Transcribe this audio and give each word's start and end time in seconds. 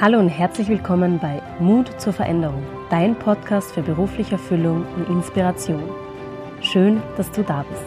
Hallo 0.00 0.18
und 0.18 0.28
herzlich 0.28 0.66
willkommen 0.66 1.20
bei 1.20 1.40
Mut 1.60 2.00
zur 2.00 2.12
Veränderung, 2.12 2.66
dein 2.90 3.16
Podcast 3.16 3.72
für 3.72 3.80
berufliche 3.80 4.32
Erfüllung 4.32 4.84
und 4.96 5.08
Inspiration. 5.08 5.88
Schön, 6.60 7.00
dass 7.16 7.30
du 7.30 7.44
da 7.44 7.62
bist. 7.62 7.80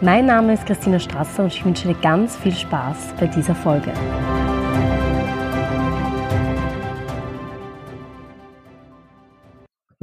Mein 0.00 0.26
Name 0.26 0.54
ist 0.54 0.66
Christina 0.66 0.98
Strasser 0.98 1.44
und 1.44 1.54
ich 1.54 1.64
wünsche 1.64 1.86
dir 1.86 1.94
ganz 1.94 2.36
viel 2.36 2.52
Spaß 2.52 3.14
bei 3.20 3.28
dieser 3.28 3.54
Folge. 3.54 3.92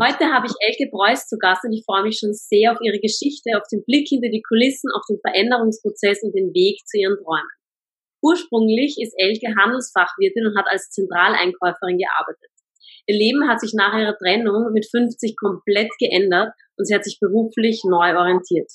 Heute 0.02 0.26
habe 0.32 0.48
ich 0.48 0.54
Elke 0.62 0.90
Preuß 0.90 1.28
zu 1.28 1.38
Gast 1.38 1.66
und 1.66 1.74
ich 1.74 1.84
freue 1.86 2.04
mich 2.04 2.18
schon 2.18 2.34
sehr 2.34 2.72
auf 2.72 2.78
ihre 2.82 3.00
Geschichte, 3.00 3.58
auf 3.58 3.68
den 3.70 3.84
Blick 3.84 4.08
hinter 4.08 4.30
die 4.30 4.42
Kulissen, 4.42 4.90
auf 4.96 5.04
den 5.10 5.20
Veränderungsprozess 5.20 6.24
und 6.24 6.34
den 6.34 6.54
Weg 6.54 6.80
zu 6.88 6.98
ihren 6.98 7.18
Träumen. 7.18 7.61
Ursprünglich 8.22 8.98
ist 9.02 9.14
Elke 9.18 9.56
Handelsfachwirtin 9.56 10.48
und 10.48 10.58
hat 10.58 10.68
als 10.70 10.90
Zentraleinkäuferin 10.90 11.98
gearbeitet. 11.98 12.52
Ihr 13.08 13.18
Leben 13.18 13.50
hat 13.50 13.60
sich 13.60 13.74
nach 13.74 13.98
ihrer 13.98 14.16
Trennung 14.16 14.72
mit 14.74 14.86
50 14.90 15.36
komplett 15.36 15.90
geändert 16.00 16.54
und 16.78 16.86
sie 16.86 16.94
hat 16.94 17.04
sich 17.04 17.20
beruflich 17.20 17.82
neu 17.84 18.16
orientiert. 18.16 18.70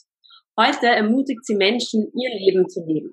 Heute 0.58 0.86
ermutigt 0.86 1.44
sie 1.44 1.54
Menschen, 1.54 2.10
ihr 2.14 2.30
Leben 2.30 2.68
zu 2.68 2.84
leben. 2.84 3.12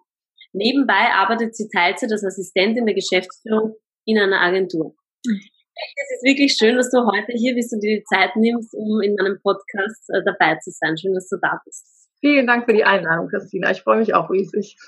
Nebenbei 0.54 1.14
arbeitet 1.14 1.56
sie 1.56 1.68
Teilzeit 1.68 2.12
als 2.12 2.26
Assistentin 2.26 2.86
der 2.86 2.96
Geschäftsführung 2.96 3.76
in 4.06 4.20
einer 4.20 4.42
Agentur. 4.42 4.96
Es 5.26 6.12
ist 6.16 6.24
wirklich 6.24 6.54
schön, 6.54 6.76
dass 6.76 6.92
du 6.92 7.00
heute 7.00 7.34
hier 7.34 7.56
bist 7.56 7.74
und 7.74 7.82
dir 7.82 7.98
die 7.98 8.04
Zeit 8.04 8.36
nimmst, 8.36 8.74
um 8.74 9.02
in 9.02 9.16
meinem 9.16 9.40
Podcast 9.42 10.10
äh, 10.10 10.22
dabei 10.24 10.58
zu 10.60 10.70
sein. 10.72 10.98
Schön, 10.98 11.14
dass 11.14 11.28
du 11.30 11.38
da 11.42 11.60
bist. 11.66 12.10
Vielen 12.20 12.46
Dank 12.46 12.66
für 12.66 12.74
die 12.74 12.84
Einladung, 12.84 13.28
Christina. 13.28 13.72
Ich 13.72 13.82
freue 13.82 13.98
mich 13.98 14.14
auch 14.14 14.30
riesig. 14.30 14.78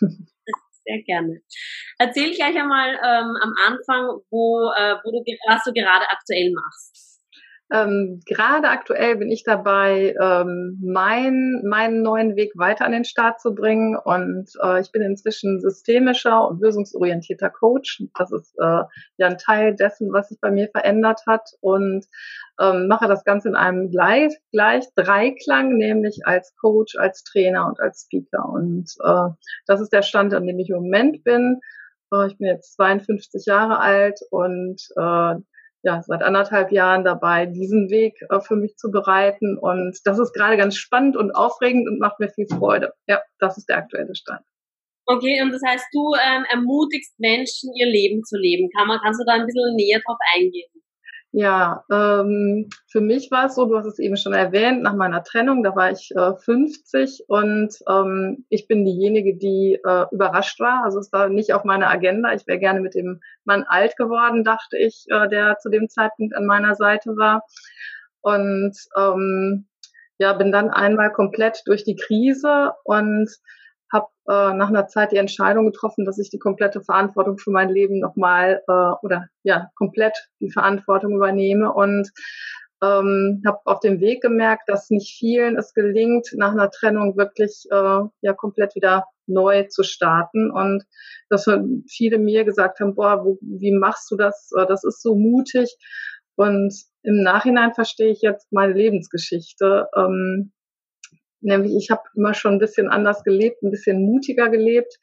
Sehr 0.86 1.02
gerne. 1.04 1.42
Erzähl 1.98 2.34
gleich 2.36 2.56
einmal 2.56 2.90
ähm, 2.90 3.36
am 3.42 3.54
Anfang, 3.66 4.22
wo, 4.30 4.72
äh, 4.78 4.96
wo 5.04 5.12
du, 5.12 5.24
was 5.48 5.64
du 5.64 5.74
gerade 5.74 6.06
aktuell 6.10 6.52
machst. 6.54 7.06
Ähm, 7.74 8.22
gerade 8.28 8.70
aktuell 8.70 9.16
bin 9.16 9.32
ich 9.32 9.44
dabei, 9.44 10.16
ähm, 10.22 10.80
mein, 10.84 11.64
meinen 11.66 12.04
neuen 12.04 12.36
Weg 12.36 12.52
weiter 12.56 12.86
an 12.86 12.92
den 12.92 13.06
Start 13.06 13.42
zu 13.42 13.56
bringen. 13.56 13.98
Und 13.98 14.52
äh, 14.62 14.82
ich 14.82 14.92
bin 14.92 15.02
inzwischen 15.02 15.60
systemischer 15.60 16.48
und 16.48 16.62
lösungsorientierter 16.62 17.50
Coach. 17.50 18.04
Das 18.16 18.32
ist 18.32 18.54
äh, 18.60 18.84
ja 19.18 19.28
ein 19.28 19.40
Teil 19.40 19.76
dessen, 19.76 20.14
was 20.14 20.30
sich 20.30 20.40
bei 20.40 20.52
mir 20.52 20.70
verändert 20.70 21.22
hat. 21.26 21.50
Und 21.60 22.06
ähm, 22.60 22.88
mache 22.88 23.08
das 23.08 23.24
Ganze 23.24 23.50
in 23.50 23.56
einem 23.56 23.90
gleich, 23.90 24.34
gleich 24.52 24.86
Dreiklang, 24.96 25.76
nämlich 25.76 26.22
als 26.26 26.56
Coach, 26.56 26.96
als 26.98 27.24
Trainer 27.24 27.68
und 27.68 27.80
als 27.80 28.06
Speaker. 28.06 28.48
Und 28.50 28.90
äh, 29.04 29.34
das 29.68 29.82
ist 29.82 29.92
der 29.92 30.02
Stand, 30.02 30.34
an 30.34 30.46
dem 30.46 30.60
ich 30.60 30.70
im 30.70 30.78
Moment 30.78 31.24
bin. 31.24 31.60
Äh, 32.14 32.28
ich 32.28 32.38
bin 32.38 32.48
jetzt 32.48 32.76
52 32.76 33.46
Jahre 33.46 33.80
alt 33.80 34.20
und 34.32 34.82
äh, 34.96 35.36
ja, 35.86 36.02
seit 36.02 36.24
anderthalb 36.24 36.72
Jahren 36.72 37.04
dabei, 37.04 37.46
diesen 37.46 37.92
Weg 37.92 38.16
äh, 38.30 38.40
für 38.40 38.56
mich 38.56 38.76
zu 38.76 38.90
bereiten. 38.90 39.58
Und 39.58 40.00
das 40.06 40.18
ist 40.18 40.34
gerade 40.34 40.58
ganz 40.58 40.76
spannend 40.76 41.16
und 41.16 41.32
aufregend 41.32 41.88
und 41.88 42.00
macht 42.00 42.20
mir 42.20 42.30
viel 42.30 42.48
Freude. 42.48 42.94
Ja, 43.08 43.22
das 43.40 43.58
ist 43.58 43.70
der 43.70 43.78
aktuelle 43.78 44.16
Stand. 44.16 44.42
Okay, 45.06 45.40
und 45.44 45.52
das 45.52 45.62
heißt, 45.64 45.86
du 45.92 46.14
ähm, 46.16 46.46
ermutigst 46.50 47.14
Menschen, 47.20 47.72
ihr 47.76 47.86
Leben 47.86 48.24
zu 48.24 48.38
leben. 48.38 48.70
Kann 48.76 48.88
man, 48.88 49.00
kannst 49.04 49.22
du 49.22 49.26
da 49.26 49.34
ein 49.34 49.46
bisschen 49.46 49.76
näher 49.76 50.02
drauf 50.04 50.18
eingehen? 50.34 50.72
Ja, 51.38 51.84
ähm, 51.92 52.70
für 52.90 53.02
mich 53.02 53.30
war 53.30 53.48
es 53.48 53.56
so, 53.56 53.66
du 53.66 53.76
hast 53.76 53.88
es 53.88 54.00
eben 54.00 54.16
schon 54.16 54.32
erwähnt, 54.32 54.82
nach 54.84 54.96
meiner 54.96 55.22
Trennung, 55.22 55.64
da 55.64 55.76
war 55.76 55.92
ich 55.92 56.12
äh, 56.16 56.34
50 56.34 57.26
und 57.28 57.76
ähm, 57.90 58.46
ich 58.48 58.70
bin 58.70 58.86
diejenige, 58.86 59.36
die 59.36 59.78
äh, 59.86 60.06
überrascht 60.12 60.62
war. 60.62 60.86
Also 60.86 60.98
es 61.00 61.12
war 61.12 61.28
nicht 61.28 61.52
auf 61.52 61.66
meiner 61.66 61.90
Agenda. 61.90 62.32
Ich 62.32 62.48
wäre 62.48 62.58
gerne 62.58 62.80
mit 62.80 62.96
dem 62.96 63.20
Mann 63.44 63.66
alt 63.68 63.98
geworden, 63.98 64.46
dachte 64.46 64.78
ich, 64.78 65.08
äh, 65.10 65.28
der 65.28 65.58
zu 65.58 65.70
dem 65.70 65.90
Zeitpunkt 65.90 66.34
an 66.38 66.46
meiner 66.46 66.74
Seite 66.76 67.10
war. 67.18 67.44
Und 68.22 68.78
ähm, 68.96 69.68
ja, 70.18 70.32
bin 70.32 70.54
dann 70.54 70.70
einmal 70.70 71.12
komplett 71.12 71.64
durch 71.66 71.84
die 71.84 71.98
Krise 71.98 72.72
und 72.86 73.30
habe 73.92 74.08
äh, 74.28 74.54
nach 74.54 74.70
einer 74.70 74.88
Zeit 74.88 75.12
die 75.12 75.18
Entscheidung 75.18 75.66
getroffen, 75.66 76.06
dass 76.06 76.20
ich 76.20 76.30
die 76.30 76.40
komplette 76.40 76.82
Verantwortung 76.82 77.38
für 77.38 77.52
mein 77.52 77.70
Leben 77.70 78.00
nochmal 78.00 78.62
äh, 78.68 79.06
oder 79.06 79.28
ja 79.44 79.70
komplett 79.76 80.18
die 80.40 80.52
Verantwortung 80.52 81.16
übernehme 81.16 81.72
und 81.72 82.12
ähm, 82.84 83.42
habe 83.46 83.60
auf 83.66 83.80
dem 83.80 84.00
Weg 84.00 84.22
gemerkt, 84.22 84.68
dass 84.68 84.90
nicht 84.90 85.18
vielen 85.18 85.58
es 85.58 85.74
gelingt, 85.74 86.30
nach 86.36 86.52
einer 86.52 86.70
Trennung 86.70 87.16
wirklich 87.18 87.66
äh, 87.72 88.00
ja 88.22 88.34
komplett 88.34 88.76
wieder 88.76 89.06
neu 89.28 89.64
zu 89.64 89.84
starten 89.84 90.52
und 90.52 90.84
dass 91.30 91.48
viele 91.88 92.20
mir 92.20 92.44
gesagt 92.44 92.80
haben, 92.80 92.96
boah, 92.96 93.24
wo, 93.26 93.40
wie 93.42 93.72
machst 93.72 94.12
du 94.12 94.18
das? 94.18 94.52
Äh, 94.58 94.66
das 94.68 94.84
ist 94.84 95.02
so 95.02 95.16
mutig 95.16 95.76
und 96.36 96.74
im 97.04 97.22
Nachhinein 97.22 97.74
verstehe 97.74 98.12
ich 98.12 98.22
jetzt 98.22 98.52
meine 98.52 98.74
Lebensgeschichte. 98.74 99.88
Ähm, 99.96 100.52
Nämlich 101.46 101.76
ich 101.76 101.92
habe 101.92 102.02
immer 102.16 102.34
schon 102.34 102.54
ein 102.54 102.60
bisschen 102.60 102.90
anders 102.90 103.24
gelebt, 103.24 103.62
ein 103.64 103.72
bisschen 103.72 104.04
mutiger 104.04 104.50
gelebt. 104.50 104.98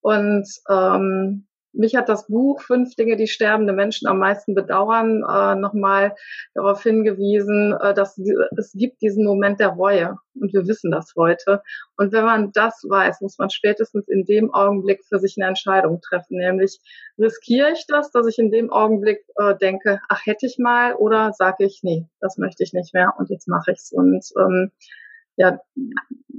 Und 0.00 0.48
ähm, 0.68 1.46
mich 1.74 1.96
hat 1.96 2.08
das 2.08 2.26
Buch 2.26 2.60
Fünf 2.60 2.94
Dinge, 2.96 3.16
die 3.16 3.26
sterbende 3.26 3.72
Menschen 3.72 4.06
am 4.06 4.18
meisten 4.18 4.54
bedauern, 4.54 5.22
äh, 5.22 5.54
nochmal 5.54 6.14
darauf 6.54 6.82
hingewiesen, 6.82 7.74
äh, 7.80 7.94
dass 7.94 8.18
es 8.58 8.72
gibt 8.72 9.00
diesen 9.00 9.24
Moment 9.24 9.58
der 9.60 9.68
Reue. 9.68 10.16
Und 10.34 10.52
wir 10.52 10.66
wissen 10.66 10.90
das 10.90 11.14
heute. 11.16 11.62
Und 11.96 12.12
wenn 12.12 12.24
man 12.24 12.52
das 12.52 12.84
weiß, 12.88 13.20
muss 13.20 13.38
man 13.38 13.50
spätestens 13.50 14.06
in 14.08 14.24
dem 14.24 14.52
Augenblick 14.52 15.04
für 15.06 15.18
sich 15.18 15.36
eine 15.38 15.48
Entscheidung 15.48 16.00
treffen. 16.00 16.38
Nämlich, 16.38 16.78
riskiere 17.18 17.72
ich 17.72 17.86
das, 17.86 18.10
dass 18.10 18.26
ich 18.26 18.38
in 18.38 18.50
dem 18.50 18.70
Augenblick 18.70 19.20
äh, 19.36 19.54
denke, 19.56 20.00
ach, 20.08 20.20
hätte 20.24 20.46
ich 20.46 20.58
mal, 20.58 20.94
oder 20.94 21.32
sage 21.32 21.64
ich, 21.64 21.80
nee, 21.82 22.06
das 22.20 22.36
möchte 22.38 22.62
ich 22.62 22.72
nicht 22.72 22.92
mehr 22.92 23.14
und 23.18 23.30
jetzt 23.30 23.48
mache 23.48 23.72
ich's. 23.72 23.92
Und 23.92 24.24
ähm, 24.38 24.72
ja, 25.36 25.58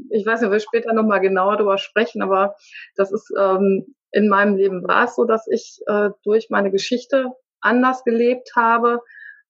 ich 0.10 0.26
weiß 0.26 0.42
nicht, 0.42 0.52
wir 0.52 0.60
später 0.60 0.94
nochmal 0.94 1.22
genauer 1.22 1.58
darüber 1.58 1.78
sprechen, 1.78 2.22
aber 2.22 2.56
das 2.96 3.12
ist 3.12 3.32
ähm, 3.38 3.96
in 4.12 4.30
meinem 4.30 4.56
Leben 4.56 4.84
war 4.88 5.06
es 5.06 5.16
so, 5.16 5.26
dass 5.26 5.48
ich 5.48 5.80
äh, 5.88 6.10
durch 6.24 6.50
meine 6.50 6.72
Geschichte 6.72 7.32
anders 7.62 8.04
gelebt 8.04 8.52
habe 8.56 9.00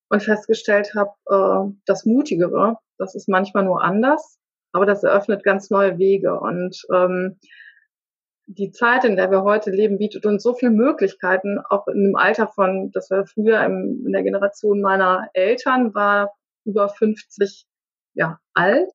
und 0.09 0.23
festgestellt 0.23 0.93
habe, 0.95 1.11
äh, 1.27 1.73
das 1.85 2.05
Mutigere, 2.05 2.77
das 2.97 3.15
ist 3.15 3.27
manchmal 3.27 3.65
nur 3.65 3.83
anders, 3.83 4.39
aber 4.71 4.85
das 4.85 5.03
eröffnet 5.03 5.43
ganz 5.43 5.69
neue 5.69 5.97
Wege 5.97 6.39
und 6.39 6.81
ähm, 6.93 7.39
die 8.45 8.71
Zeit, 8.71 9.05
in 9.05 9.15
der 9.15 9.31
wir 9.31 9.43
heute 9.43 9.71
leben, 9.71 9.97
bietet 9.97 10.25
uns 10.25 10.43
so 10.43 10.53
viele 10.53 10.71
Möglichkeiten, 10.71 11.59
auch 11.69 11.87
in 11.87 12.05
einem 12.05 12.15
Alter 12.15 12.47
von, 12.47 12.91
das 12.91 13.09
war 13.09 13.25
früher 13.25 13.63
in 13.63 14.11
der 14.11 14.23
Generation 14.23 14.81
meiner 14.81 15.29
Eltern, 15.33 15.93
war 15.93 16.33
über 16.65 16.89
50 16.89 17.65
ja, 18.13 18.39
alt. 18.53 18.89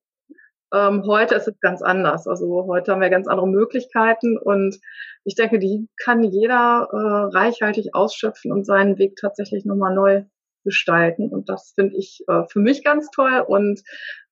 Ähm, 0.72 1.04
heute 1.06 1.34
ist 1.34 1.48
es 1.48 1.58
ganz 1.60 1.82
anders. 1.82 2.26
Also 2.26 2.66
heute 2.66 2.92
haben 2.92 3.00
wir 3.00 3.10
ganz 3.10 3.26
andere 3.26 3.48
Möglichkeiten 3.48 4.36
und 4.36 4.78
ich 5.24 5.34
denke, 5.34 5.58
die 5.58 5.88
kann 6.02 6.22
jeder 6.22 6.88
äh, 6.90 7.36
reichhaltig 7.36 7.94
ausschöpfen 7.94 8.52
und 8.52 8.64
seinen 8.64 8.98
Weg 8.98 9.16
tatsächlich 9.16 9.64
nochmal 9.64 9.94
neu 9.94 10.24
gestalten. 10.64 11.28
Und 11.30 11.48
das 11.48 11.72
finde 11.74 11.96
ich 11.96 12.22
äh, 12.28 12.42
für 12.50 12.60
mich 12.60 12.84
ganz 12.84 13.10
toll. 13.10 13.42
Und 13.46 13.82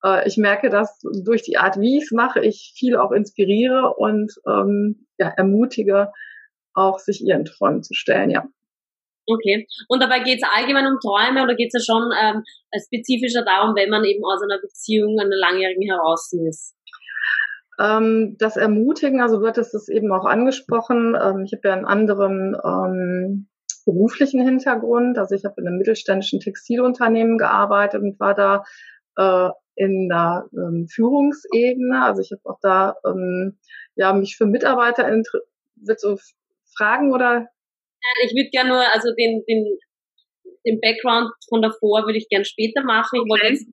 äh, 0.04 0.26
ich 0.26 0.36
merke, 0.36 0.70
dass 0.70 0.98
durch 1.24 1.42
die 1.42 1.56
Art, 1.56 1.80
wie 1.80 1.98
ich 1.98 2.04
es 2.04 2.12
mache, 2.12 2.40
ich 2.40 2.74
viele 2.76 3.02
auch 3.02 3.12
inspiriere 3.12 3.94
und 3.96 4.32
ähm, 4.46 5.06
ja, 5.18 5.28
ermutige, 5.28 6.12
auch 6.74 6.98
sich 6.98 7.24
ihren 7.24 7.46
Träumen 7.46 7.82
zu 7.82 7.94
stellen. 7.94 8.30
Ja. 8.30 8.46
Okay. 9.26 9.66
Und 9.88 10.02
dabei 10.02 10.20
geht 10.20 10.40
es 10.42 10.48
allgemein 10.48 10.86
um 10.86 10.98
Träume 11.00 11.42
oder 11.42 11.54
geht 11.54 11.72
es 11.72 11.86
ja 11.86 11.94
schon 11.94 12.10
ähm, 12.20 12.42
spezifischer 12.84 13.44
darum, 13.44 13.74
wenn 13.74 13.90
man 13.90 14.04
eben 14.04 14.24
aus 14.24 14.40
einer 14.42 14.60
Beziehung, 14.60 15.18
einer 15.18 15.36
langjährigen 15.36 15.88
heraus 15.88 16.32
ist? 16.32 16.74
Ähm, 17.78 18.36
das 18.38 18.56
Ermutigen, 18.56 19.20
also 19.20 19.40
wird 19.40 19.58
es 19.58 19.88
eben 19.88 20.12
auch 20.12 20.24
angesprochen. 20.24 21.16
Ähm, 21.20 21.44
ich 21.44 21.52
habe 21.52 21.68
ja 21.68 21.74
einen 21.74 21.84
anderen 21.84 22.56
ähm, 22.64 23.48
beruflichen 23.84 24.42
Hintergrund. 24.42 25.18
Also 25.18 25.34
ich 25.34 25.44
habe 25.44 25.60
in 25.60 25.66
einem 25.66 25.78
mittelständischen 25.78 26.40
Textilunternehmen 26.40 27.38
gearbeitet 27.38 28.02
und 28.02 28.18
war 28.18 28.34
da 28.34 28.64
äh, 29.16 29.50
in 29.74 30.08
der 30.08 30.46
ähm, 30.52 30.88
Führungsebene. 30.88 32.02
Also 32.02 32.22
ich 32.22 32.32
habe 32.32 32.40
auch 32.44 32.58
da 32.62 32.96
ähm, 33.06 33.58
ja 33.94 34.12
mich 34.12 34.36
für 34.36 34.46
Mitarbeiter 34.46 35.06
wird 35.76 36.00
so 36.00 36.18
Fragen 36.76 37.12
oder 37.12 37.48
ich 38.24 38.32
würde 38.32 38.50
gerne 38.50 38.70
nur, 38.70 38.92
also 38.92 39.12
den, 39.14 39.44
den, 39.48 39.78
den 40.66 40.80
Background 40.80 41.30
von 41.48 41.62
davor 41.62 42.04
würde 42.06 42.18
ich 42.18 42.28
gerne 42.28 42.44
später 42.44 42.82
machen. 42.82 43.20
Ich 43.22 43.28
wollte 43.28 43.46
jetzt 43.46 43.66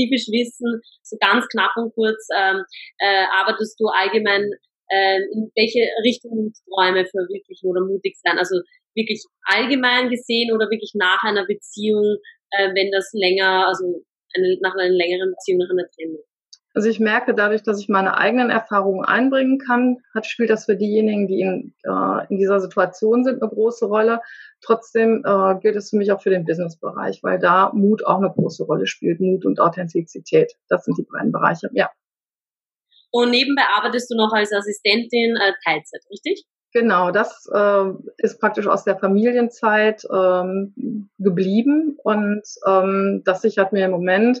spezifisch 0.00 0.28
wissen, 0.32 0.80
so 1.02 1.16
ganz 1.20 1.46
knapp 1.48 1.72
und 1.76 1.92
kurz, 1.94 2.28
ähm, 2.36 2.64
äh, 2.98 3.24
arbeitest 3.32 3.78
du 3.80 3.86
allgemein, 3.86 4.50
äh, 4.88 5.18
in 5.32 5.50
welche 5.54 5.86
Richtung 6.04 6.52
Träume 6.68 7.04
verwirklichen 7.06 7.70
oder 7.70 7.80
mutig 7.82 8.16
sein? 8.22 8.38
Also 8.38 8.60
wirklich 8.94 9.22
allgemein 9.44 10.10
gesehen 10.10 10.52
oder 10.52 10.70
wirklich 10.70 10.92
nach 10.94 11.22
einer 11.22 11.46
Beziehung, 11.46 12.18
äh, 12.50 12.68
wenn 12.74 12.90
das 12.90 13.10
länger, 13.12 13.66
also 13.68 14.04
eine, 14.34 14.58
nach 14.60 14.74
einer 14.74 14.88
längeren 14.90 15.30
Beziehung, 15.30 15.58
nach 15.60 15.70
einer 15.70 15.88
Trennung? 15.94 16.24
Also 16.72 16.88
ich 16.88 17.00
merke 17.00 17.34
dadurch, 17.34 17.62
dass 17.62 17.80
ich 17.80 17.88
meine 17.88 18.16
eigenen 18.16 18.50
Erfahrungen 18.50 19.04
einbringen 19.04 19.58
kann, 19.58 19.98
hat, 20.14 20.26
spielt 20.26 20.50
das 20.50 20.66
für 20.66 20.76
diejenigen, 20.76 21.26
die 21.26 21.40
in, 21.40 21.74
äh, 21.82 22.26
in 22.28 22.38
dieser 22.38 22.60
Situation 22.60 23.24
sind, 23.24 23.42
eine 23.42 23.50
große 23.50 23.86
Rolle. 23.86 24.20
Trotzdem 24.60 25.24
äh, 25.24 25.58
gilt 25.60 25.74
es 25.74 25.90
für 25.90 25.96
mich 25.96 26.12
auch 26.12 26.22
für 26.22 26.30
den 26.30 26.44
Businessbereich, 26.44 27.22
weil 27.22 27.40
da 27.40 27.72
Mut 27.74 28.06
auch 28.06 28.18
eine 28.18 28.30
große 28.30 28.64
Rolle 28.64 28.86
spielt. 28.86 29.20
Mut 29.20 29.44
und 29.44 29.58
Authentizität. 29.58 30.52
Das 30.68 30.84
sind 30.84 30.96
die 30.96 31.06
beiden 31.10 31.32
Bereiche, 31.32 31.68
ja. 31.72 31.90
Und 33.10 33.30
nebenbei 33.30 33.62
arbeitest 33.76 34.10
du 34.10 34.16
noch 34.16 34.32
als 34.32 34.52
Assistentin 34.52 35.36
äh, 35.36 35.52
Teilzeit, 35.64 36.02
richtig? 36.10 36.44
Genau, 36.72 37.10
das 37.10 37.48
äh, 37.52 37.84
ist 38.18 38.38
praktisch 38.38 38.68
aus 38.68 38.84
der 38.84 38.96
Familienzeit 38.96 40.06
ähm, 40.12 41.08
geblieben 41.18 41.98
und 42.04 42.42
ähm, 42.64 43.22
das 43.24 43.42
sichert 43.42 43.72
mir 43.72 43.86
im 43.86 43.90
Moment 43.90 44.40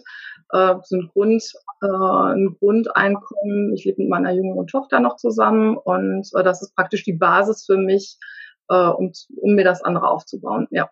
äh, 0.52 0.74
so 0.82 0.96
ein, 0.96 1.10
Grund, 1.12 1.42
äh, 1.82 1.86
ein 1.86 2.56
Grundeinkommen. 2.58 3.74
Ich 3.74 3.84
lebe 3.84 4.02
mit 4.02 4.10
meiner 4.10 4.32
jüngeren 4.32 4.66
Tochter 4.66 5.00
noch 5.00 5.16
zusammen 5.16 5.76
und 5.76 6.28
äh, 6.34 6.42
das 6.42 6.62
ist 6.62 6.74
praktisch 6.74 7.04
die 7.04 7.12
Basis 7.12 7.64
für 7.66 7.76
mich, 7.76 8.18
äh, 8.68 8.88
um, 8.88 9.12
um 9.36 9.54
mir 9.54 9.64
das 9.64 9.82
andere 9.82 10.08
aufzubauen. 10.08 10.66
Ja. 10.70 10.90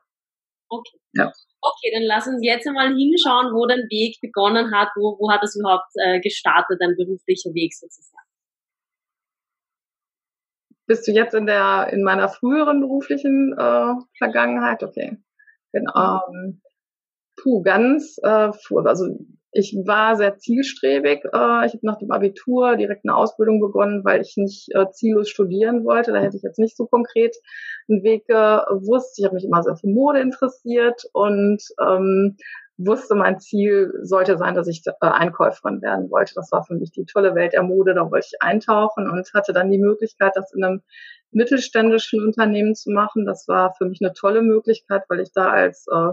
Okay. 0.69 0.99
Ja. 1.15 1.33
Okay, 1.61 1.91
dann 1.93 2.05
lass 2.05 2.27
uns 2.29 2.39
jetzt 2.43 2.69
einmal 2.69 2.95
hinschauen, 2.95 3.53
wo 3.53 3.67
dein 3.67 3.89
Weg 3.91 4.19
begonnen 4.21 4.73
hat, 4.73 4.91
wo, 4.95 5.19
wo 5.19 5.31
hat 5.31 5.43
das 5.43 5.57
überhaupt 5.57 5.91
äh, 5.95 6.21
gestartet, 6.21 6.79
dein 6.81 6.95
beruflicher 6.97 7.53
Weg 7.53 7.75
sozusagen. 7.75 8.29
Bist 10.87 11.07
du 11.07 11.13
jetzt 11.13 11.35
in 11.35 11.47
der 11.47 11.89
in 11.93 12.03
meiner 12.03 12.29
früheren 12.29 12.81
beruflichen 12.81 13.53
äh, 13.59 13.95
Vergangenheit? 14.17 14.83
Okay. 14.83 15.19
Genau. 15.73 16.21
Ähm, 16.33 16.63
puh, 17.43 17.63
ganz 17.63 18.19
äh, 18.23 18.51
also 18.85 19.19
ich 19.53 19.75
war 19.87 20.17
sehr 20.17 20.37
zielstrebig. 20.37 21.25
Äh, 21.25 21.67
ich 21.67 21.73
habe 21.73 21.81
nach 21.83 21.99
dem 21.99 22.11
Abitur 22.11 22.77
direkt 22.77 23.05
eine 23.05 23.17
Ausbildung 23.17 23.61
begonnen, 23.61 24.05
weil 24.05 24.21
ich 24.21 24.37
nicht 24.37 24.69
äh, 24.75 24.91
ziellos 24.91 25.29
studieren 25.31 25.85
wollte. 25.85 26.13
Da 26.13 26.21
hätte 26.21 26.37
ich 26.37 26.43
jetzt 26.43 26.59
nicht 26.59 26.77
so 26.77 26.87
konkret 26.87 27.35
einen 27.89 28.03
Weg 28.03 28.27
gewusst. 28.27 29.19
Ich 29.19 29.25
habe 29.25 29.35
mich 29.35 29.45
immer 29.45 29.63
sehr 29.63 29.77
für 29.77 29.89
Mode 29.89 30.21
interessiert 30.21 31.03
und 31.13 31.63
ähm, 31.81 32.37
wusste, 32.77 33.15
mein 33.15 33.41
Ziel 33.41 33.93
sollte 34.03 34.37
sein, 34.37 34.55
dass 34.55 34.69
ich 34.69 34.83
äh, 34.87 34.93
Einkäuferin 35.01 35.81
werden 35.83 36.11
wollte. 36.11 36.35
Das 36.35 36.53
war 36.53 36.65
für 36.65 36.75
mich 36.75 36.93
die 36.93 37.07
tolle 37.07 37.35
Welt 37.35 37.55
der 37.55 37.63
Mode. 37.63 37.95
Da 37.95 38.11
wollte 38.11 38.29
ich 38.31 38.43
eintauchen 38.43 39.11
und 39.11 39.33
hatte 39.35 39.53
dann 39.53 39.71
die 39.71 39.79
Möglichkeit, 39.79 40.33
das 40.35 40.53
in 40.53 40.63
einem 40.63 40.83
mittelständischen 41.31 42.23
Unternehmen 42.23 42.75
zu 42.75 42.91
machen. 42.91 43.27
Das 43.27 43.49
war 43.49 43.75
für 43.75 43.87
mich 43.87 44.01
eine 44.03 44.13
tolle 44.13 44.43
Möglichkeit, 44.43 45.05
weil 45.09 45.21
ich 45.21 45.33
da 45.33 45.51
als 45.51 45.87
äh, 45.91 46.13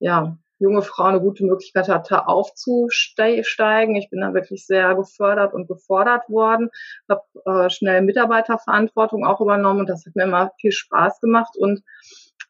ja, 0.00 0.36
junge 0.58 0.82
Frau 0.82 1.04
eine 1.04 1.20
gute 1.20 1.44
Möglichkeit 1.44 1.88
hatte, 1.88 2.28
aufzusteigen. 2.28 3.96
Ich 3.96 4.10
bin 4.10 4.20
da 4.20 4.34
wirklich 4.34 4.66
sehr 4.66 4.94
gefördert 4.94 5.54
und 5.54 5.68
gefordert 5.68 6.28
worden, 6.28 6.70
habe 7.08 7.22
äh, 7.44 7.70
schnell 7.70 8.02
Mitarbeiterverantwortung 8.02 9.24
auch 9.26 9.40
übernommen 9.40 9.80
und 9.80 9.88
das 9.88 10.04
hat 10.06 10.14
mir 10.16 10.24
immer 10.24 10.52
viel 10.60 10.72
Spaß 10.72 11.20
gemacht 11.20 11.56
und 11.56 11.82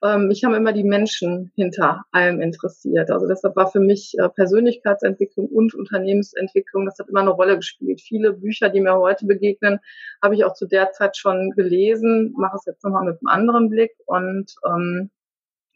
ähm, 0.02 0.28
mich 0.28 0.44
haben 0.44 0.54
immer 0.54 0.72
die 0.72 0.84
Menschen 0.84 1.52
hinter 1.54 2.02
allem 2.12 2.40
interessiert. 2.40 3.10
Also 3.10 3.26
deshalb 3.26 3.56
war 3.56 3.70
für 3.70 3.80
mich 3.80 4.14
äh, 4.18 4.28
Persönlichkeitsentwicklung 4.28 5.48
und 5.48 5.74
Unternehmensentwicklung, 5.74 6.84
das 6.84 6.98
hat 6.98 7.08
immer 7.08 7.20
eine 7.20 7.30
Rolle 7.30 7.56
gespielt. 7.56 8.00
Viele 8.00 8.34
Bücher, 8.34 8.68
die 8.68 8.80
mir 8.80 8.96
heute 8.96 9.26
begegnen, 9.26 9.78
habe 10.22 10.34
ich 10.34 10.44
auch 10.44 10.54
zu 10.54 10.66
der 10.66 10.92
Zeit 10.92 11.16
schon 11.16 11.52
gelesen, 11.56 12.34
mache 12.36 12.56
es 12.56 12.66
jetzt 12.66 12.84
nochmal 12.84 13.04
mit 13.04 13.18
einem 13.20 13.28
anderen 13.28 13.70
Blick 13.70 13.92
und 14.06 14.54
ähm, 14.66 15.10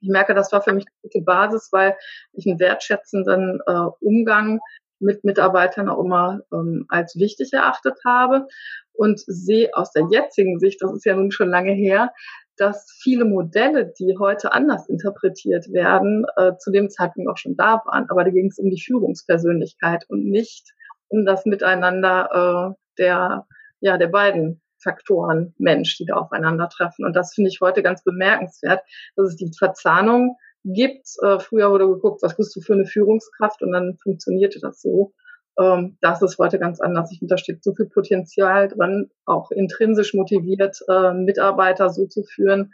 ich 0.00 0.08
merke, 0.08 0.34
das 0.34 0.52
war 0.52 0.62
für 0.62 0.72
mich 0.72 0.84
eine 0.86 1.00
gute 1.02 1.24
Basis, 1.24 1.68
weil 1.72 1.96
ich 2.32 2.46
einen 2.46 2.60
wertschätzenden 2.60 3.60
äh, 3.66 3.88
Umgang 4.00 4.60
mit 5.00 5.24
Mitarbeitern 5.24 5.88
auch 5.88 6.04
immer 6.04 6.40
ähm, 6.52 6.86
als 6.88 7.16
wichtig 7.16 7.52
erachtet 7.52 7.98
habe 8.04 8.46
und 8.92 9.20
sehe 9.20 9.70
aus 9.74 9.92
der 9.92 10.06
jetzigen 10.10 10.58
Sicht, 10.58 10.82
das 10.82 10.92
ist 10.92 11.04
ja 11.04 11.14
nun 11.14 11.30
schon 11.30 11.48
lange 11.50 11.72
her, 11.72 12.12
dass 12.56 12.90
viele 13.00 13.24
Modelle, 13.24 13.92
die 13.98 14.16
heute 14.18 14.52
anders 14.52 14.88
interpretiert 14.88 15.72
werden, 15.72 16.26
äh, 16.36 16.56
zu 16.58 16.72
dem 16.72 16.90
Zeitpunkt 16.90 17.30
auch 17.30 17.36
schon 17.36 17.56
da 17.56 17.80
waren. 17.84 18.10
Aber 18.10 18.24
da 18.24 18.30
ging 18.30 18.48
es 18.48 18.58
um 18.58 18.68
die 18.70 18.80
Führungspersönlichkeit 18.80 20.04
und 20.08 20.24
nicht 20.24 20.74
um 21.06 21.24
das 21.24 21.46
Miteinander 21.46 22.74
äh, 22.74 22.74
der, 22.98 23.46
ja, 23.80 23.96
der 23.96 24.08
beiden 24.08 24.60
Faktoren 24.82 25.54
Mensch, 25.58 25.96
die 25.98 26.06
da 26.06 26.16
aufeinandertreffen. 26.16 27.04
Und 27.04 27.14
das 27.14 27.34
finde 27.34 27.50
ich 27.50 27.60
heute 27.60 27.82
ganz 27.82 28.02
bemerkenswert, 28.02 28.80
dass 29.16 29.30
es 29.30 29.36
die 29.36 29.52
Verzahnung 29.56 30.36
gibt. 30.64 31.08
Äh, 31.22 31.38
früher 31.38 31.70
wurde 31.70 31.88
geguckt, 31.88 32.22
was 32.22 32.36
bist 32.36 32.54
du 32.56 32.60
für 32.60 32.74
eine 32.74 32.86
Führungskraft 32.86 33.62
und 33.62 33.72
dann 33.72 33.96
funktionierte 34.02 34.60
das 34.60 34.80
so. 34.80 35.12
Ähm, 35.58 35.98
das 36.00 36.22
ist 36.22 36.38
heute 36.38 36.58
ganz 36.58 36.80
anders. 36.80 37.10
Ich 37.12 37.18
finde, 37.18 37.34
da 37.34 37.38
steht 37.38 37.64
so 37.64 37.74
viel 37.74 37.86
Potenzial 37.86 38.68
dran, 38.68 39.10
auch 39.24 39.50
intrinsisch 39.50 40.14
motiviert, 40.14 40.78
äh, 40.88 41.12
Mitarbeiter 41.12 41.90
so 41.90 42.06
zu 42.06 42.22
führen, 42.22 42.72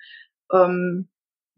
ähm, 0.52 1.08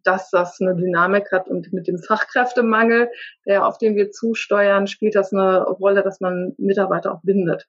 dass 0.05 0.31
das 0.31 0.61
eine 0.61 0.77
Dynamik 0.77 1.33
hat 1.33 1.49
und 1.49 1.73
mit 1.73 1.89
dem 1.89 1.99
Fachkräftemangel, 1.99 3.11
der 3.45 3.67
auf 3.67 3.79
den 3.79 3.97
wir 3.97 4.13
zusteuern, 4.13 4.87
spielt 4.87 5.17
das 5.17 5.33
eine 5.33 5.65
Rolle, 5.65 6.05
dass 6.05 6.21
man 6.21 6.55
Mitarbeiter 6.59 7.13
auch 7.13 7.23
bindet. 7.23 7.67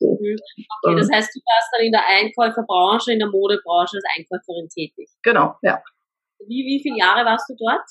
Mhm. 0.00 0.36
Okay, 0.84 0.96
das 0.96 1.10
heißt, 1.12 1.34
du 1.34 1.40
warst 1.40 1.68
dann 1.72 1.84
in 1.84 1.92
der 1.92 2.06
Einkäuferbranche, 2.06 3.12
in 3.12 3.18
der 3.18 3.28
Modebranche 3.28 3.96
als 3.96 4.04
Einkäuferin 4.16 4.68
tätig. 4.68 5.08
Genau, 5.22 5.56
ja. 5.62 5.82
Wie, 6.46 6.64
wie 6.64 6.80
viele 6.82 6.98
Jahre 6.98 7.24
warst 7.24 7.50
du 7.50 7.56
dort? 7.58 7.82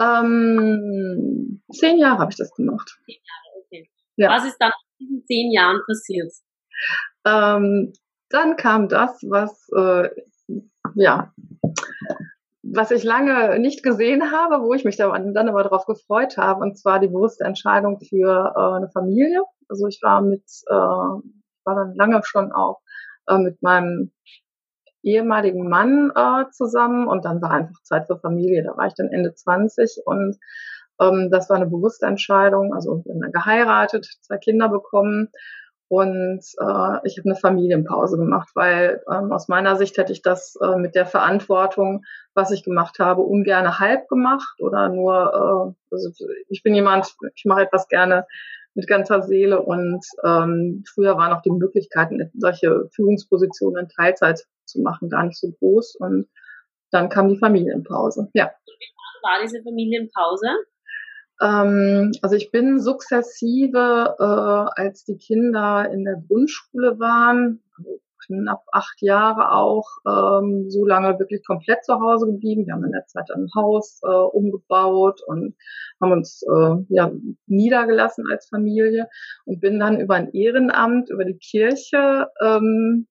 Ähm, 0.00 1.62
zehn 1.72 1.98
Jahre 1.98 2.18
habe 2.18 2.30
ich 2.30 2.36
das 2.36 2.52
gemacht. 2.54 2.98
Zehn 3.04 3.18
Jahre, 3.22 3.64
okay. 3.64 3.90
Ja. 4.16 4.30
Was 4.30 4.44
ist 4.46 4.56
dann 4.58 4.72
in 4.98 5.06
diesen 5.06 5.26
zehn 5.26 5.52
Jahren 5.52 5.80
passiert? 5.86 6.32
Ähm, 7.24 7.92
dann 8.30 8.56
kam 8.56 8.88
das, 8.88 9.22
was 9.28 9.68
äh, 9.76 10.08
ja 10.94 11.32
was 12.62 12.92
ich 12.92 13.02
lange 13.02 13.58
nicht 13.58 13.82
gesehen 13.82 14.30
habe, 14.30 14.62
wo 14.62 14.72
ich 14.72 14.84
mich 14.84 14.96
dann, 14.96 15.36
aber 15.36 15.62
darauf 15.64 15.84
gefreut 15.84 16.36
habe, 16.36 16.60
und 16.60 16.78
zwar 16.78 17.00
die 17.00 17.08
bewusste 17.08 17.44
Entscheidung 17.44 18.00
für 18.00 18.54
äh, 18.56 18.76
eine 18.76 18.88
Familie. 18.88 19.42
Also 19.68 19.86
ich 19.88 20.00
war 20.02 20.22
mit, 20.22 20.44
äh, 20.68 20.74
war 20.74 21.74
dann 21.74 21.94
lange 21.94 22.20
schon 22.24 22.52
auch 22.52 22.80
äh, 23.28 23.38
mit 23.38 23.62
meinem 23.62 24.12
ehemaligen 25.02 25.68
Mann 25.68 26.12
äh, 26.14 26.44
zusammen 26.52 27.08
und 27.08 27.24
dann 27.24 27.42
war 27.42 27.50
einfach 27.50 27.82
Zeit 27.82 28.06
für 28.06 28.18
Familie. 28.18 28.62
Da 28.62 28.76
war 28.76 28.86
ich 28.86 28.94
dann 28.94 29.08
Ende 29.08 29.34
20 29.34 30.02
und 30.04 30.38
ähm, 31.00 31.30
das 31.32 31.50
war 31.50 31.56
eine 31.56 31.66
bewusste 31.66 32.06
Entscheidung. 32.06 32.72
Also 32.74 33.02
wir 33.04 33.12
haben 33.12 33.22
dann 33.22 33.32
geheiratet, 33.32 34.06
zwei 34.20 34.38
Kinder 34.38 34.68
bekommen 34.68 35.30
und 35.92 36.40
äh, 36.58 36.98
ich 37.04 37.18
habe 37.18 37.26
eine 37.26 37.36
Familienpause 37.36 38.16
gemacht, 38.16 38.48
weil 38.54 39.02
ähm, 39.12 39.30
aus 39.30 39.48
meiner 39.48 39.76
Sicht 39.76 39.98
hätte 39.98 40.10
ich 40.10 40.22
das 40.22 40.56
äh, 40.62 40.76
mit 40.76 40.94
der 40.94 41.04
Verantwortung, 41.04 42.06
was 42.32 42.50
ich 42.50 42.64
gemacht 42.64 42.98
habe, 42.98 43.20
ungerne 43.20 43.78
halb 43.78 44.08
gemacht 44.08 44.58
oder 44.58 44.88
nur, 44.88 45.74
äh, 45.92 45.94
also 45.94 46.10
ich 46.48 46.62
bin 46.62 46.74
jemand, 46.74 47.14
ich 47.34 47.44
mache 47.44 47.64
etwas 47.64 47.88
gerne 47.88 48.26
mit 48.72 48.86
ganzer 48.86 49.20
Seele 49.20 49.60
und 49.60 50.02
ähm, 50.24 50.82
früher 50.94 51.18
waren 51.18 51.34
auch 51.34 51.42
die 51.42 51.50
Möglichkeiten, 51.50 52.30
solche 52.38 52.88
Führungspositionen 52.94 53.84
in 53.84 53.88
Teilzeit 53.90 54.46
zu 54.64 54.80
machen, 54.80 55.10
gar 55.10 55.24
nicht 55.24 55.38
so 55.38 55.52
groß 55.58 55.96
und 55.96 56.26
dann 56.90 57.10
kam 57.10 57.28
die 57.28 57.38
Familienpause. 57.38 58.30
Ja. 58.32 58.50
Wie 58.64 59.28
war 59.28 59.42
diese 59.42 59.62
Familienpause? 59.62 60.48
Ähm, 61.42 62.12
also 62.22 62.36
ich 62.36 62.50
bin 62.50 62.78
sukzessive, 62.78 64.16
äh, 64.18 64.80
als 64.80 65.04
die 65.04 65.16
Kinder 65.16 65.90
in 65.90 66.04
der 66.04 66.22
Grundschule 66.28 66.98
waren, 67.00 67.62
also 67.76 68.00
knapp 68.26 68.62
acht 68.72 69.02
Jahre 69.02 69.52
auch, 69.52 69.88
ähm, 70.06 70.70
so 70.70 70.86
lange 70.86 71.18
wirklich 71.18 71.44
komplett 71.44 71.84
zu 71.84 71.94
Hause 72.00 72.26
geblieben. 72.26 72.66
Wir 72.66 72.74
haben 72.74 72.84
in 72.84 72.92
der 72.92 73.06
Zeit 73.06 73.28
ein 73.34 73.48
Haus 73.56 74.00
äh, 74.04 74.06
umgebaut 74.06 75.20
und 75.26 75.56
haben 76.00 76.12
uns 76.12 76.42
äh, 76.42 76.74
ja, 76.88 77.10
niedergelassen 77.46 78.24
als 78.30 78.48
Familie 78.48 79.08
und 79.44 79.60
bin 79.60 79.80
dann 79.80 80.00
über 80.00 80.14
ein 80.14 80.32
Ehrenamt, 80.32 81.10
über 81.10 81.24
die 81.24 81.38
Kirche, 81.38 82.28
ähm, 82.40 83.08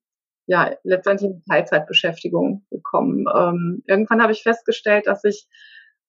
ja, 0.48 0.72
letztendlich 0.84 1.32
in 1.32 1.44
Teilzeitbeschäftigung 1.50 2.66
gekommen. 2.72 3.26
Ähm, 3.36 3.84
irgendwann 3.88 4.22
habe 4.22 4.32
ich 4.32 4.44
festgestellt, 4.44 5.08
dass 5.08 5.24
ich 5.26 5.48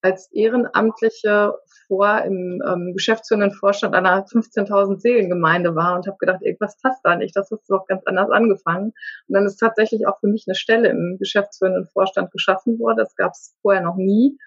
als 0.03 0.31
Ehrenamtliche 0.33 1.55
vor 1.93 2.23
im 2.25 2.63
ähm, 2.67 2.95
geschäftsführenden 2.95 3.53
Vorstand 3.53 3.95
einer 3.95 4.25
15.000 4.25 4.99
Seelengemeinde 4.99 5.75
war 5.77 5.95
und 5.95 6.07
habe 6.07 6.17
gedacht, 6.19 6.41
irgendwas 6.41 6.79
passt 6.81 7.01
da 7.05 7.17
nicht, 7.17 7.37
das 7.37 7.53
ist 7.53 7.69
doch 7.69 7.85
ganz 7.87 8.03
anders 8.07 8.31
angefangen. 8.31 8.95
Und 9.29 9.35
dann 9.35 9.45
ist 9.45 9.59
tatsächlich 9.59 10.07
auch 10.07 10.19
für 10.21 10.29
mich 10.29 10.45
eine 10.47 10.55
Stelle 10.55 10.89
im 10.89 11.19
geschäftsführenden 11.19 11.87
Vorstand 11.89 12.31
geschaffen 12.31 12.79
worden. 12.79 12.97
Das 12.97 13.15
gab 13.15 13.33
es 13.33 13.55
vorher 13.61 13.83
noch 13.83 13.97
nie. 13.97 14.39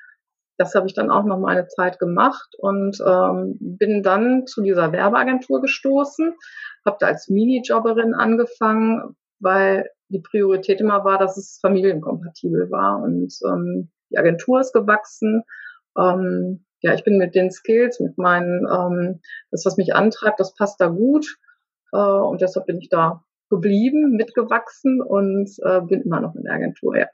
Das 0.58 0.74
habe 0.74 0.88
ich 0.88 0.96
dann 0.96 1.12
auch 1.12 1.24
noch 1.24 1.38
mal 1.38 1.56
eine 1.56 1.68
Zeit 1.68 2.00
gemacht 2.00 2.56
und 2.58 2.98
ähm, 3.06 3.58
bin 3.60 4.02
dann 4.02 4.48
zu 4.48 4.64
dieser 4.64 4.92
Werbeagentur 4.92 5.62
gestoßen, 5.62 6.34
habe 6.84 6.98
da 7.00 7.08
als 7.08 7.30
Minijobberin 7.30 8.16
angefangen, 8.16 9.16
weil 9.40 9.88
die 10.10 10.22
Priorität 10.22 10.82
immer 10.82 11.04
war, 11.04 11.20
dass 11.20 11.38
es 11.38 11.60
familienkompatibel 11.62 12.72
war 12.72 13.04
und 13.04 13.34
ähm, 13.46 13.92
die 14.10 14.18
Agentur 14.18 14.62
ist 14.62 14.74
gewachsen. 14.74 15.44
Ähm, 15.98 16.64
ja, 16.86 16.94
ich 16.94 17.04
bin 17.04 17.18
mit 17.18 17.34
den 17.34 17.50
Skills, 17.50 18.00
mit 18.00 18.15
meinen, 18.20 18.68
ähm, 18.72 19.22
das, 19.50 19.65
was 19.65 19.75
mich 19.75 19.96
antreibt, 19.96 20.39
das 20.39 20.54
passt 20.54 20.80
da 20.80 20.88
gut. 20.88 21.25
Äh, 21.92 21.98
und 21.98 22.42
deshalb 22.42 22.68
bin 22.68 22.77
ich 22.77 22.89
da 22.89 23.24
geblieben, 23.50 24.12
mitgewachsen 24.12 25.01
und 25.01 25.50
äh, 25.63 25.82
bin 25.82 26.04
immer 26.04 26.22
noch 26.22 26.36
in 26.36 26.44
der 26.44 26.54
Agentur, 26.54 26.96
ja. 26.96 27.08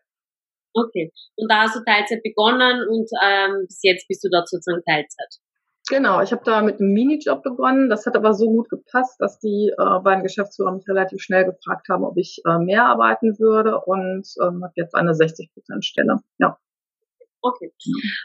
Okay. 0.73 1.13
Und 1.37 1.49
da 1.49 1.63
hast 1.63 1.75
du 1.77 1.83
Teilzeit 1.85 2.21
begonnen 2.21 2.85
und 2.87 3.09
ähm, 3.23 3.65
bis 3.65 3.79
jetzt 3.81 4.07
bist 4.09 4.23
du 4.25 4.29
dort 4.29 4.49
sozusagen 4.49 4.83
Teilzeit. 4.83 5.39
Genau, 5.89 6.21
ich 6.21 6.33
habe 6.33 6.41
da 6.43 6.61
mit 6.61 6.79
einem 6.79 6.91
Minijob 6.91 7.43
begonnen. 7.43 7.89
Das 7.89 8.05
hat 8.05 8.15
aber 8.17 8.33
so 8.33 8.47
gut 8.47 8.69
gepasst, 8.69 9.15
dass 9.19 9.39
die 9.39 9.71
äh, 9.77 9.99
beiden 10.01 10.23
Geschäftsführer 10.23 10.73
mich 10.73 10.87
relativ 10.87 11.21
schnell 11.21 11.45
gefragt 11.45 11.87
haben, 11.89 12.03
ob 12.03 12.17
ich 12.17 12.41
äh, 12.45 12.57
mehr 12.59 12.85
arbeiten 12.85 13.39
würde 13.39 13.79
und 13.79 14.27
ähm, 14.41 14.63
habe 14.63 14.73
jetzt 14.75 14.95
eine 14.95 15.11
60-Prozent-Stelle. 15.11 16.17
Ja. 16.39 16.57
Okay. 17.41 17.71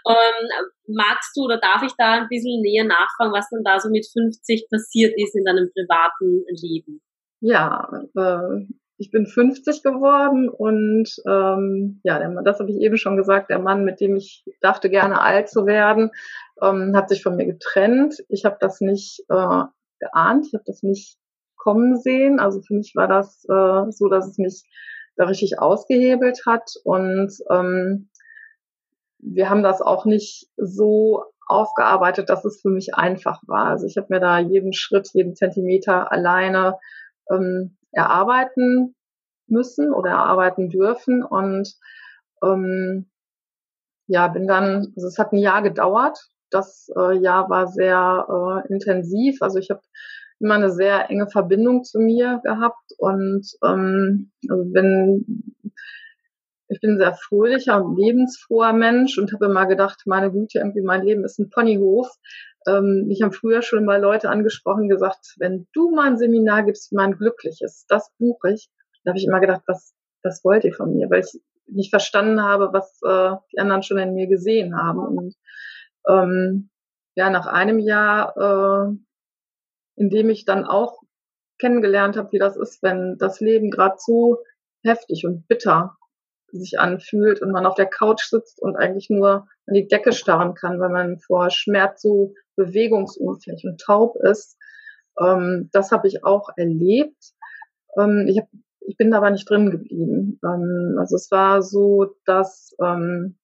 Ähm, 0.09 0.49
magst 0.89 1.37
du 1.37 1.45
oder 1.45 1.59
darf 1.59 1.83
ich 1.83 1.93
da 1.97 2.13
ein 2.13 2.29
bisschen 2.29 2.61
näher 2.61 2.85
nachfragen, 2.85 3.33
was 3.33 3.49
dann 3.51 3.65
da 3.65 3.81
so 3.81 3.89
mit 3.89 4.07
50 4.07 4.69
passiert 4.71 5.15
ist 5.17 5.35
in 5.35 5.45
deinem 5.45 5.71
privaten 5.73 6.45
Leben? 6.49 7.01
Ja, 7.41 7.89
äh, 8.15 8.67
ich 8.99 9.11
bin 9.11 9.27
50 9.27 9.83
geworden 9.83 10.49
und 10.49 11.09
ähm, 11.27 12.01
ja, 12.03 12.19
der 12.19 12.43
das 12.43 12.61
habe 12.61 12.71
ich 12.71 12.79
eben 12.79 12.97
schon 12.97 13.17
gesagt, 13.17 13.51
der 13.51 13.59
Mann, 13.59 13.85
mit 13.85 14.01
dem 14.01 14.17
ich 14.17 14.45
dachte 14.61 14.89
gerne 14.89 15.21
alt 15.21 15.49
zu 15.49 15.67
werden, 15.67 16.11
ähm, 16.63 16.97
hat 16.97 17.09
sich 17.09 17.23
von 17.23 17.37
mir 17.37 17.47
getrennt. 17.47 18.17
Ich 18.29 18.45
habe 18.45 18.57
das 18.61 18.81
nicht 18.81 19.21
äh, 19.29 19.65
geahnt, 19.99 20.47
ich 20.47 20.55
habe 20.55 20.65
das 20.67 20.83
nicht 20.83 21.19
kommen 21.57 21.97
sehen. 21.97 22.41
Also 22.41 22.63
für 22.63 22.75
mich 22.75 22.93
war 22.95 23.09
das 23.09 23.45
äh, 23.49 23.91
so, 23.91 24.09
dass 24.09 24.29
es 24.29 24.39
mich 24.39 24.63
da 25.17 25.25
richtig 25.25 25.59
ausgehebelt 25.59 26.43
hat 26.47 26.71
und 26.85 27.33
ähm, 27.51 28.09
wir 29.27 29.51
haben 29.51 29.63
das 29.63 29.83
auch 29.83 30.05
nicht 30.05 30.49
so 30.57 31.25
aufgearbeitet, 31.47 32.29
dass 32.29 32.45
es 32.45 32.61
für 32.61 32.71
mich 32.71 32.95
einfach 32.95 33.41
war. 33.47 33.67
Also 33.67 33.87
ich 33.87 33.97
habe 33.97 34.07
mir 34.11 34.21
da 34.21 34.39
jeden 34.39 34.73
Schritt, 34.73 35.11
jeden 35.13 35.35
Zentimeter 35.35 36.11
alleine 36.13 36.79
ähm, 37.31 37.77
erarbeiten 37.93 38.95
müssen 39.49 39.93
oder 39.93 40.11
erarbeiten 40.11 40.69
dürfen 40.69 41.23
und 41.23 41.75
ähm, 42.43 43.11
ja, 44.09 44.29
bin 44.29 44.47
dann, 44.47 44.93
also 44.97 45.09
es 45.09 45.19
hat 45.19 45.33
ein 45.33 45.39
Jahr 45.39 45.63
gedauert. 45.63 46.19
Das 46.51 46.89
äh, 46.97 47.17
Jahr 47.17 47.51
war 47.51 47.67
sehr 47.67 48.63
äh, 48.69 48.73
intensiv. 48.73 49.43
Also 49.43 49.59
ich 49.59 49.71
habe 49.71 49.81
immer 50.39 50.55
eine 50.55 50.71
sehr 50.71 51.11
enge 51.11 51.29
Verbindung 51.29 51.83
zu 51.83 51.99
mir 51.99 52.41
gehabt 52.45 52.93
und 52.99 53.47
ähm, 53.65 54.31
also 54.49 54.65
wenn 54.73 55.25
ich 56.69 56.81
bin 56.81 56.93
ein 56.93 56.99
sehr 56.99 57.15
fröhlicher 57.15 57.83
und 57.83 57.97
lebensfroher 57.97 58.73
Mensch 58.73 59.19
und 59.19 59.33
habe 59.33 59.47
immer 59.47 59.67
gedacht, 59.67 60.03
meine 60.07 60.33
Güte, 60.33 60.59
irgendwie 60.59 60.83
mein 60.83 61.03
Leben 61.03 61.25
ist 61.25 61.39
ein 61.39 61.51
Ponyhof. 61.51 62.09
Ähm, 62.67 63.05
mich 63.07 63.23
haben 63.23 63.33
früher 63.33 63.63
schon 63.63 63.85
mal 63.85 64.01
Leute 64.01 64.29
angesprochen, 64.29 64.89
gesagt, 64.89 65.35
wenn 65.39 65.69
du 65.73 65.91
mal 65.91 66.09
ein 66.09 66.19
Seminar 66.19 66.65
gibst, 66.65 66.91
wie 66.91 66.97
man 66.97 67.17
glücklich 67.17 67.61
ist, 67.61 67.87
das 67.89 68.11
buche 68.19 68.53
ich. 68.53 68.69
Da 69.05 69.11
habe 69.11 69.19
ich 69.19 69.27
immer 69.27 69.41
gedacht, 69.41 69.63
was, 69.67 69.95
was 70.25 70.43
wollt 70.45 70.65
ihr 70.65 70.75
von 70.75 70.93
mir? 70.93 71.09
Weil 71.09 71.21
ich 71.21 71.41
nicht 71.69 71.91
verstanden 71.91 72.43
habe, 72.43 72.73
was 72.73 73.01
äh, 73.05 73.37
die 73.53 73.59
anderen 73.59 73.83
schon 73.83 73.99
in 73.99 74.15
mir 74.15 74.27
gesehen 74.27 74.77
haben. 74.77 74.99
Und 74.99 75.35
ähm, 76.09 76.71
ja, 77.15 77.31
nach 77.31 77.47
einem 77.47 77.79
Jahr, 77.79 78.37
äh, 78.37 78.97
in 79.97 80.11
dem 80.11 80.31
ich 80.31 80.45
dann 80.45 80.65
auch 80.65 81.01
kennengelernt 81.59 82.17
habe, 82.17 82.33
wie 82.33 82.39
das 82.39 82.57
ist, 82.57 82.83
wenn 82.83 83.17
das 83.19 83.41
Leben 83.41 83.71
gerade 83.71 83.97
so 83.99 84.39
heftig 84.83 85.25
und 85.25 85.47
bitter 85.49 85.97
sich 86.53 86.79
anfühlt 86.79 87.43
und 87.43 87.53
man 87.53 87.67
auf 87.67 87.75
der 87.75 87.87
Couch 87.87 88.25
sitzt 88.25 88.61
und 88.61 88.77
eigentlich 88.77 89.11
nur 89.11 89.49
an 89.67 89.75
die 89.75 89.89
Decke 89.89 90.13
starren 90.13 90.55
kann, 90.55 90.81
weil 90.81 90.91
man 90.91 91.19
vor 91.19 91.51
Schmerz 91.51 92.03
so 92.03 92.35
bewegungsunfähig 92.57 93.65
und 93.65 93.81
taub 93.81 94.17
ist. 94.17 94.57
Ähm, 95.21 95.69
das 95.73 95.91
habe 95.93 96.09
ich 96.09 96.25
auch 96.25 96.51
erlebt. 96.57 97.33
Ähm, 97.99 98.27
ich, 98.29 98.39
hab, 98.39 98.49
ich 98.81 98.97
bin 98.97 99.13
aber 99.13 99.31
nicht 99.31 99.49
drin 99.49 99.71
geblieben. 99.71 100.39
Ähm, 100.45 100.97
also 100.99 101.17
es 101.17 101.31
war 101.31 101.63
so, 101.63 102.15
dass 102.25 102.75
ähm, 102.83 103.37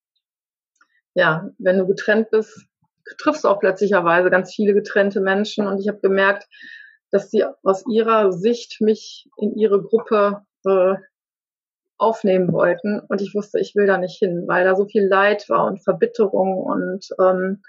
ja, 1.13 1.49
wenn 1.59 1.77
du 1.77 1.87
getrennt 1.87 2.31
bist, 2.31 2.67
triffst 3.19 3.43
du 3.43 3.49
auch 3.49 3.59
plötzlicherweise 3.59 4.29
ganz 4.29 4.53
viele 4.53 4.73
getrennte 4.73 5.21
Menschen 5.21 5.67
und 5.67 5.79
ich 5.79 5.87
habe 5.87 5.99
gemerkt, 5.99 6.47
dass 7.11 7.29
sie 7.29 7.45
aus 7.61 7.83
ihrer 7.87 8.31
Sicht 8.31 8.81
mich 8.81 9.29
in 9.37 9.55
ihre 9.55 9.83
Gruppe 9.83 10.45
äh, 10.65 10.95
aufnehmen 11.97 12.51
wollten. 12.51 12.99
Und 13.07 13.21
ich 13.21 13.33
wusste, 13.33 13.59
ich 13.59 13.75
will 13.75 13.87
da 13.87 13.97
nicht 13.97 14.17
hin, 14.17 14.43
weil 14.47 14.65
da 14.65 14.75
so 14.75 14.85
viel 14.85 15.07
Leid 15.07 15.47
war 15.49 15.65
und 15.65 15.83
Verbitterung 15.83 16.57
und 16.57 17.07
ähm, 17.19 17.61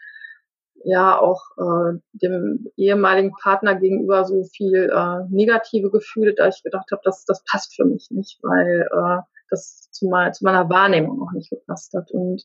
ja 0.84 1.18
auch 1.18 1.42
äh, 1.56 1.98
dem 2.12 2.66
ehemaligen 2.76 3.32
Partner 3.42 3.74
gegenüber 3.74 4.24
so 4.24 4.44
viel 4.44 4.90
äh, 4.94 5.24
negative 5.30 5.90
Gefühle, 5.90 6.34
da 6.34 6.48
ich 6.48 6.62
gedacht 6.62 6.90
habe, 6.92 7.00
das, 7.04 7.24
das 7.24 7.42
passt 7.50 7.74
für 7.74 7.84
mich 7.84 8.08
nicht, 8.10 8.38
weil 8.42 8.86
äh, 8.92 9.22
das 9.50 9.88
zu, 9.90 10.08
mein, 10.08 10.32
zu 10.34 10.44
meiner 10.44 10.68
Wahrnehmung 10.68 11.22
auch 11.22 11.32
nicht 11.32 11.50
gepasst 11.50 11.94
hat. 11.94 12.10
Und 12.10 12.44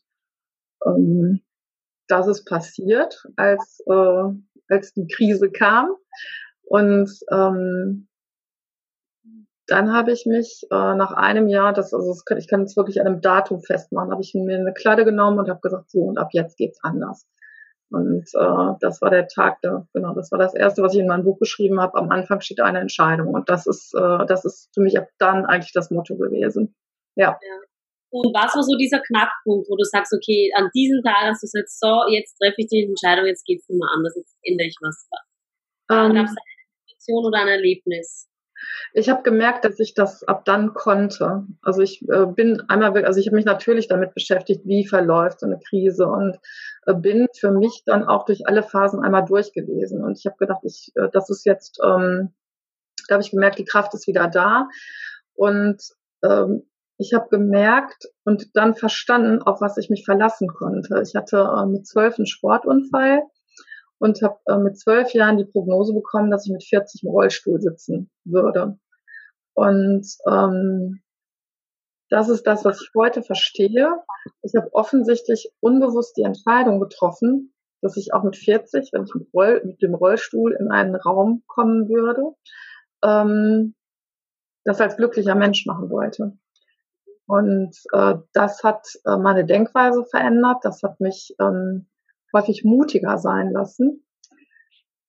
ähm, 0.85 1.41
das 2.07 2.27
ist 2.27 2.45
passiert, 2.45 3.23
als, 3.35 3.83
äh, 3.87 4.23
als 4.69 4.93
die 4.93 5.07
Krise 5.07 5.51
kam. 5.51 5.95
Und 6.63 7.09
ähm, 7.31 8.08
dann 9.69 9.93
habe 9.93 10.11
ich 10.11 10.25
mich 10.25 10.65
äh, 10.71 10.95
nach 10.95 11.11
einem 11.11 11.47
Jahr, 11.47 11.73
das, 11.73 11.93
also 11.93 12.09
das 12.09 12.25
kann, 12.25 12.37
ich 12.37 12.47
kann 12.47 12.63
es 12.63 12.75
wirklich 12.75 12.99
an 12.99 13.07
einem 13.07 13.21
Datum 13.21 13.61
festmachen, 13.61 14.11
habe 14.11 14.21
ich 14.21 14.33
mir 14.33 14.57
eine 14.57 14.73
Kladde 14.73 15.05
genommen 15.05 15.39
und 15.39 15.49
habe 15.49 15.61
gesagt, 15.61 15.89
so 15.89 15.99
und 15.99 16.17
ab 16.17 16.29
jetzt 16.33 16.57
geht's 16.57 16.79
anders. 16.83 17.27
Und 17.91 18.29
äh, 18.35 18.75
das 18.81 19.01
war 19.01 19.09
der 19.09 19.27
Tag, 19.27 19.57
da, 19.61 19.87
genau, 19.93 20.13
das 20.13 20.31
war 20.31 20.37
das 20.37 20.53
erste, 20.53 20.83
was 20.83 20.93
ich 20.93 20.99
in 20.99 21.07
meinem 21.07 21.23
Buch 21.23 21.39
geschrieben 21.39 21.79
habe. 21.81 21.97
Am 21.97 22.11
Anfang 22.11 22.39
steht 22.41 22.59
eine 22.59 22.79
Entscheidung 22.79 23.33
und 23.33 23.49
das 23.49 23.65
ist, 23.65 23.93
äh, 23.95 24.25
das 24.27 24.45
ist 24.45 24.69
für 24.73 24.81
mich 24.81 24.97
ab 24.97 25.07
dann 25.17 25.45
eigentlich 25.45 25.73
das 25.73 25.89
Motto 25.89 26.15
gewesen. 26.15 26.75
Ja. 27.15 27.39
ja. 27.41 27.59
Und 28.11 28.33
was 28.33 28.55
war 28.55 28.63
so 28.63 28.75
dieser 28.77 28.99
Knackpunkt, 28.99 29.67
wo 29.69 29.75
du 29.75 29.83
sagst, 29.83 30.13
okay, 30.13 30.51
an 30.55 30.69
diesem 30.73 31.01
Tag 31.03 31.29
hast 31.29 31.43
du 31.43 31.45
gesagt, 31.45 31.69
so, 31.69 32.11
jetzt 32.11 32.37
treffe 32.37 32.55
ich 32.57 32.67
die 32.67 32.85
Entscheidung, 32.85 33.25
jetzt 33.25 33.45
geht's 33.45 33.67
nicht 33.69 33.79
mehr 33.79 33.89
anders, 33.93 34.15
jetzt 34.15 34.35
ändere 34.43 34.67
ich 34.67 34.77
was. 34.81 35.07
Ähm, 35.91 36.13
Gab 36.13 36.25
es 36.25 36.31
eine 36.31 36.85
Situation 36.85 37.25
oder 37.25 37.39
ein 37.41 37.47
Erlebnis? 37.47 38.28
Ich 38.93 39.09
habe 39.09 39.23
gemerkt, 39.23 39.65
dass 39.65 39.79
ich 39.79 39.93
das 39.93 40.23
ab 40.23 40.45
dann 40.45 40.73
konnte. 40.73 41.45
Also 41.61 41.81
ich 41.81 42.01
äh, 42.09 42.25
bin 42.25 42.61
einmal, 42.67 43.05
also 43.05 43.19
ich 43.19 43.27
habe 43.27 43.35
mich 43.35 43.45
natürlich 43.45 43.87
damit 43.87 44.13
beschäftigt, 44.13 44.61
wie 44.65 44.85
verläuft 44.85 45.39
so 45.39 45.45
eine 45.45 45.59
Krise 45.59 46.07
und 46.07 46.37
äh, 46.85 46.93
bin 46.93 47.27
für 47.37 47.51
mich 47.51 47.83
dann 47.85 48.03
auch 48.03 48.25
durch 48.25 48.47
alle 48.47 48.63
Phasen 48.63 49.01
einmal 49.01 49.25
durch 49.25 49.53
gewesen. 49.53 50.03
Und 50.03 50.17
ich 50.17 50.25
habe 50.25 50.37
gedacht, 50.37 50.61
ich, 50.63 50.91
äh, 50.95 51.09
das 51.11 51.29
ist 51.29 51.45
jetzt, 51.45 51.79
ähm, 51.83 52.33
da 53.07 53.15
habe 53.15 53.23
ich 53.23 53.31
gemerkt, 53.31 53.59
die 53.59 53.65
Kraft 53.65 53.93
ist 53.93 54.07
wieder 54.07 54.27
da. 54.27 54.67
Und 55.35 55.81
ähm, 56.23 56.63
ich 56.97 57.13
habe 57.13 57.29
gemerkt 57.29 58.09
und 58.25 58.55
dann 58.57 58.75
verstanden, 58.75 59.41
auf 59.41 59.61
was 59.61 59.77
ich 59.77 59.89
mich 59.89 60.03
verlassen 60.03 60.47
konnte. 60.47 61.01
Ich 61.01 61.15
hatte 61.15 61.37
äh, 61.37 61.65
mit 61.65 61.87
zwölf 61.87 62.17
einen 62.17 62.27
Sportunfall 62.27 63.21
und 63.99 64.21
habe 64.21 64.39
äh, 64.47 64.57
mit 64.57 64.79
zwölf 64.79 65.13
Jahren 65.13 65.37
die 65.37 65.45
Prognose 65.45 65.93
bekommen, 65.93 66.31
dass 66.31 66.45
ich 66.45 66.51
mit 66.51 66.63
40 66.63 67.03
im 67.03 67.09
Rollstuhl 67.09 67.61
sitzen 67.61 68.09
würde. 68.23 68.79
Und 69.53 70.07
ähm, 70.25 71.01
das 72.09 72.29
ist 72.29 72.47
das, 72.47 72.65
was 72.65 72.81
ich 72.81 72.89
heute 72.95 73.21
verstehe. 73.21 73.93
Ich 74.41 74.55
habe 74.55 74.73
offensichtlich 74.73 75.51
unbewusst 75.59 76.17
die 76.17 76.23
Entscheidung 76.23 76.79
getroffen, 76.79 77.53
dass 77.81 77.97
ich 77.97 78.13
auch 78.13 78.23
mit 78.23 78.35
40, 78.35 78.89
wenn 78.93 79.03
ich 79.03 79.13
mit, 79.13 79.27
Roll, 79.33 79.61
mit 79.63 79.81
dem 79.81 79.93
Rollstuhl 79.93 80.53
in 80.53 80.71
einen 80.71 80.95
Raum 80.95 81.43
kommen 81.47 81.87
würde, 81.87 82.33
ähm, 83.03 83.75
das 84.63 84.81
als 84.81 84.97
glücklicher 84.97 85.35
Mensch 85.35 85.65
machen 85.65 85.89
wollte. 85.89 86.37
Und 87.27 87.77
äh, 87.93 88.15
das 88.33 88.63
hat 88.63 88.87
äh, 89.05 89.17
meine 89.17 89.45
Denkweise 89.45 90.03
verändert. 90.05 90.57
Das 90.63 90.81
hat 90.81 90.99
mich 90.99 91.35
ähm, 91.39 91.88
häufig 92.33 92.63
mutiger 92.63 93.17
sein 93.17 93.51
lassen. 93.51 94.05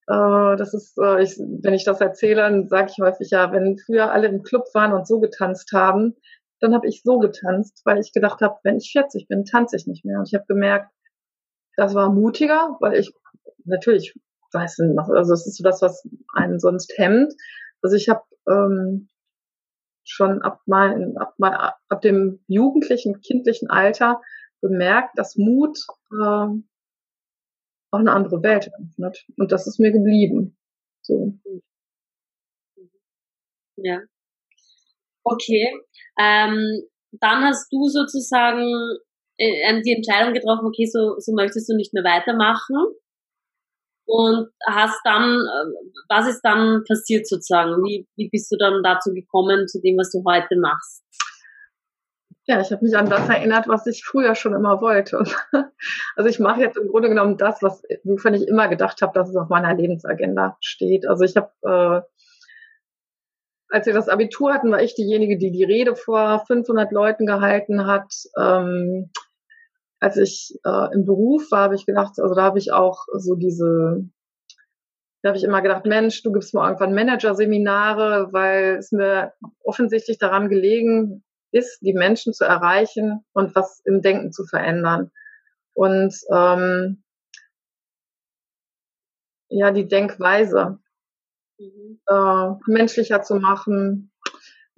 Äh, 0.06 0.56
das 0.56 0.74
ist, 0.74 0.98
äh, 0.98 1.22
ich, 1.22 1.38
wenn 1.38 1.74
ich 1.74 1.84
das 1.84 2.00
erzähle, 2.00 2.42
dann 2.42 2.68
sage 2.68 2.90
ich 2.90 3.02
häufig 3.02 3.30
ja, 3.30 3.52
wenn 3.52 3.78
früher 3.78 4.12
alle 4.12 4.28
im 4.28 4.42
Club 4.42 4.64
waren 4.74 4.92
und 4.92 5.06
so 5.06 5.20
getanzt 5.20 5.72
haben, 5.72 6.16
dann 6.60 6.74
habe 6.74 6.88
ich 6.88 7.02
so 7.02 7.18
getanzt, 7.18 7.82
weil 7.84 7.98
ich 7.98 8.12
gedacht 8.12 8.40
habe, 8.40 8.56
wenn 8.64 8.76
ich 8.76 8.92
40 8.92 9.28
bin, 9.28 9.44
tanze 9.44 9.76
ich 9.76 9.86
nicht 9.86 10.04
mehr. 10.04 10.18
Und 10.18 10.28
ich 10.28 10.34
habe 10.34 10.44
gemerkt, 10.46 10.90
das 11.76 11.94
war 11.94 12.12
mutiger, 12.12 12.76
weil 12.80 12.94
ich 12.94 13.12
natürlich 13.64 14.14
weiß 14.52 14.78
nicht, 14.78 14.98
also 14.98 15.30
das 15.30 15.46
ist 15.46 15.56
so 15.56 15.64
das, 15.64 15.80
was 15.80 16.06
einen 16.34 16.58
sonst 16.58 16.92
hemmt. 16.96 17.32
Also 17.82 17.96
ich 17.96 18.08
habe 18.08 18.22
ähm, 18.48 19.08
schon 20.04 20.42
ab, 20.42 20.60
mein, 20.66 21.16
ab, 21.16 21.34
mein, 21.38 21.54
ab 21.54 22.00
dem 22.02 22.40
jugendlichen, 22.46 23.20
kindlichen 23.20 23.70
Alter 23.70 24.20
bemerkt, 24.60 25.16
dass 25.16 25.36
Mut 25.36 25.78
äh, 26.12 26.46
auch 27.90 27.98
eine 27.98 28.12
andere 28.12 28.42
Welt 28.42 28.70
öffnet. 28.80 29.26
Und 29.36 29.52
das 29.52 29.66
ist 29.66 29.78
mir 29.80 29.92
geblieben. 29.92 30.56
So. 31.02 31.34
Ja. 33.76 34.00
Okay. 35.24 35.72
Ähm, 36.18 36.82
dann 37.12 37.44
hast 37.44 37.72
du 37.72 37.88
sozusagen 37.88 38.98
äh, 39.38 39.82
die 39.82 39.92
Entscheidung 39.92 40.34
getroffen, 40.34 40.66
okay, 40.66 40.86
so, 40.86 41.18
so 41.18 41.32
möchtest 41.32 41.68
du 41.68 41.76
nicht 41.76 41.92
mehr 41.92 42.04
weitermachen. 42.04 42.76
Und 44.06 44.50
hast 44.66 44.98
dann, 45.04 45.38
äh, 45.38 45.90
was 46.08 46.28
ist 46.28 46.42
dann 46.42 46.82
passiert 46.86 47.28
sozusagen? 47.28 47.82
Wie, 47.84 48.08
wie 48.16 48.28
bist 48.28 48.50
du 48.50 48.56
dann 48.56 48.82
dazu 48.82 49.12
gekommen, 49.12 49.68
zu 49.68 49.80
dem, 49.80 49.96
was 49.96 50.10
du 50.10 50.22
heute 50.26 50.56
machst? 50.58 51.04
Ja, 52.50 52.60
ich 52.60 52.72
habe 52.72 52.84
mich 52.84 52.96
an 52.96 53.08
das 53.08 53.28
erinnert, 53.28 53.68
was 53.68 53.86
ich 53.86 54.04
früher 54.04 54.34
schon 54.34 54.54
immer 54.54 54.80
wollte. 54.80 55.22
Also 56.16 56.28
ich 56.28 56.40
mache 56.40 56.60
jetzt 56.60 56.76
im 56.76 56.88
Grunde 56.88 57.08
genommen 57.08 57.36
das, 57.36 57.62
was 57.62 57.82
wovon 58.02 58.34
ich 58.34 58.48
immer 58.48 58.66
gedacht 58.68 59.00
habe, 59.02 59.12
dass 59.14 59.30
es 59.30 59.36
auf 59.36 59.48
meiner 59.48 59.72
Lebensagenda 59.72 60.56
steht. 60.60 61.06
Also 61.06 61.22
ich 61.22 61.36
habe, 61.36 61.52
äh, 61.62 62.02
als 63.68 63.86
wir 63.86 63.94
das 63.94 64.08
Abitur 64.08 64.52
hatten, 64.52 64.72
war 64.72 64.82
ich 64.82 64.96
diejenige, 64.96 65.38
die 65.38 65.52
die 65.52 65.62
Rede 65.62 65.94
vor 65.94 66.42
500 66.44 66.90
Leuten 66.90 67.24
gehalten 67.24 67.86
hat. 67.86 68.12
Ähm, 68.36 69.12
als 70.00 70.16
ich 70.16 70.58
äh, 70.66 70.92
im 70.92 71.06
Beruf 71.06 71.52
war, 71.52 71.62
habe 71.62 71.76
ich 71.76 71.86
gedacht, 71.86 72.18
also 72.18 72.34
da 72.34 72.42
habe 72.42 72.58
ich 72.58 72.72
auch 72.72 73.06
so 73.16 73.36
diese, 73.36 74.04
da 75.22 75.28
habe 75.28 75.38
ich 75.38 75.44
immer 75.44 75.62
gedacht, 75.62 75.86
Mensch, 75.86 76.24
du 76.24 76.32
gibst 76.32 76.52
mir 76.52 76.64
irgendwann 76.64 76.94
Managerseminare, 76.94 78.32
weil 78.32 78.76
es 78.78 78.90
mir 78.90 79.34
offensichtlich 79.62 80.18
daran 80.18 80.48
gelegen 80.48 81.22
ist, 81.52 81.80
die 81.80 81.92
Menschen 81.92 82.32
zu 82.32 82.44
erreichen 82.44 83.24
und 83.32 83.54
was 83.54 83.80
im 83.84 84.02
Denken 84.02 84.32
zu 84.32 84.44
verändern. 84.44 85.10
Und 85.74 86.14
ähm, 86.32 87.02
ja, 89.48 89.70
die 89.70 89.88
Denkweise 89.88 90.78
mhm. 91.58 92.00
äh, 92.06 92.50
menschlicher 92.66 93.22
zu 93.22 93.36
machen, 93.36 94.12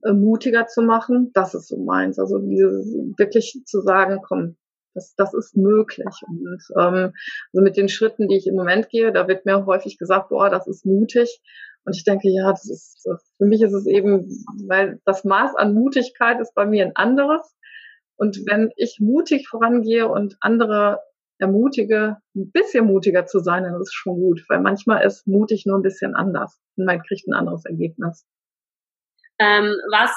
äh, 0.03 0.13
mutiger 0.13 0.67
zu 0.67 0.83
machen, 0.83 1.31
das 1.35 1.55
ist 1.55 1.69
so 1.69 1.77
meins. 1.77 2.19
Also 2.19 2.39
dieses 2.39 2.87
wirklich 3.17 3.63
zu 3.67 3.81
sagen, 3.81 4.21
komm, 4.23 4.57
das, 4.95 5.15
das 5.17 5.35
ist 5.35 5.57
möglich. 5.57 6.15
Und 6.27 6.61
ähm, 6.79 7.13
also 7.53 7.63
mit 7.63 7.77
den 7.77 7.89
Schritten, 7.89 8.29
die 8.29 8.37
ich 8.37 8.47
im 8.47 8.57
Moment 8.57 8.89
gehe, 8.89 9.13
da 9.13 9.29
wird 9.29 9.47
mir 9.47 9.65
häufig 9.67 9.99
gesagt, 9.99 10.29
boah, 10.29 10.51
das 10.51 10.67
ist 10.67 10.85
mutig. 10.85 11.41
Und 11.85 11.97
ich 11.97 12.05
denke, 12.05 12.29
ja, 12.29 12.51
das 12.51 12.69
ist, 12.69 13.03
für 13.37 13.45
mich 13.45 13.61
ist 13.61 13.73
es 13.73 13.87
eben, 13.87 14.45
weil 14.69 15.01
das 15.05 15.25
Maß 15.25 15.57
an 15.57 15.75
Mutigkeit 15.75 16.41
ist 16.41 16.55
bei 16.55 16.65
mir 16.65 16.85
ein 16.85 16.97
anderes. 16.97 17.57
Und 18.17 18.39
wenn 18.47 18.71
ich 18.77 18.99
mutig 19.01 19.49
vorangehe 19.49 20.09
und 20.09 20.37
andere 20.41 21.01
ermutige, 21.39 22.19
ein 22.37 22.53
bisschen 22.53 22.87
mutiger 22.87 23.27
zu 23.27 23.41
sein, 23.41 23.65
dann 23.65 23.75
ist 23.75 23.89
es 23.89 23.93
schon 23.93 24.15
gut, 24.15 24.45
weil 24.49 24.61
manchmal 24.61 25.05
ist 25.05 25.27
mutig 25.27 25.67
nur 25.67 25.79
ein 25.79 25.83
bisschen 25.83 26.15
anders 26.15 26.61
und 26.77 26.85
man 26.85 27.03
kriegt 27.03 27.27
ein 27.27 27.35
anderes 27.35 27.65
Ergebnis. 27.65 28.25
Ähm, 29.41 29.75
was, 29.91 30.11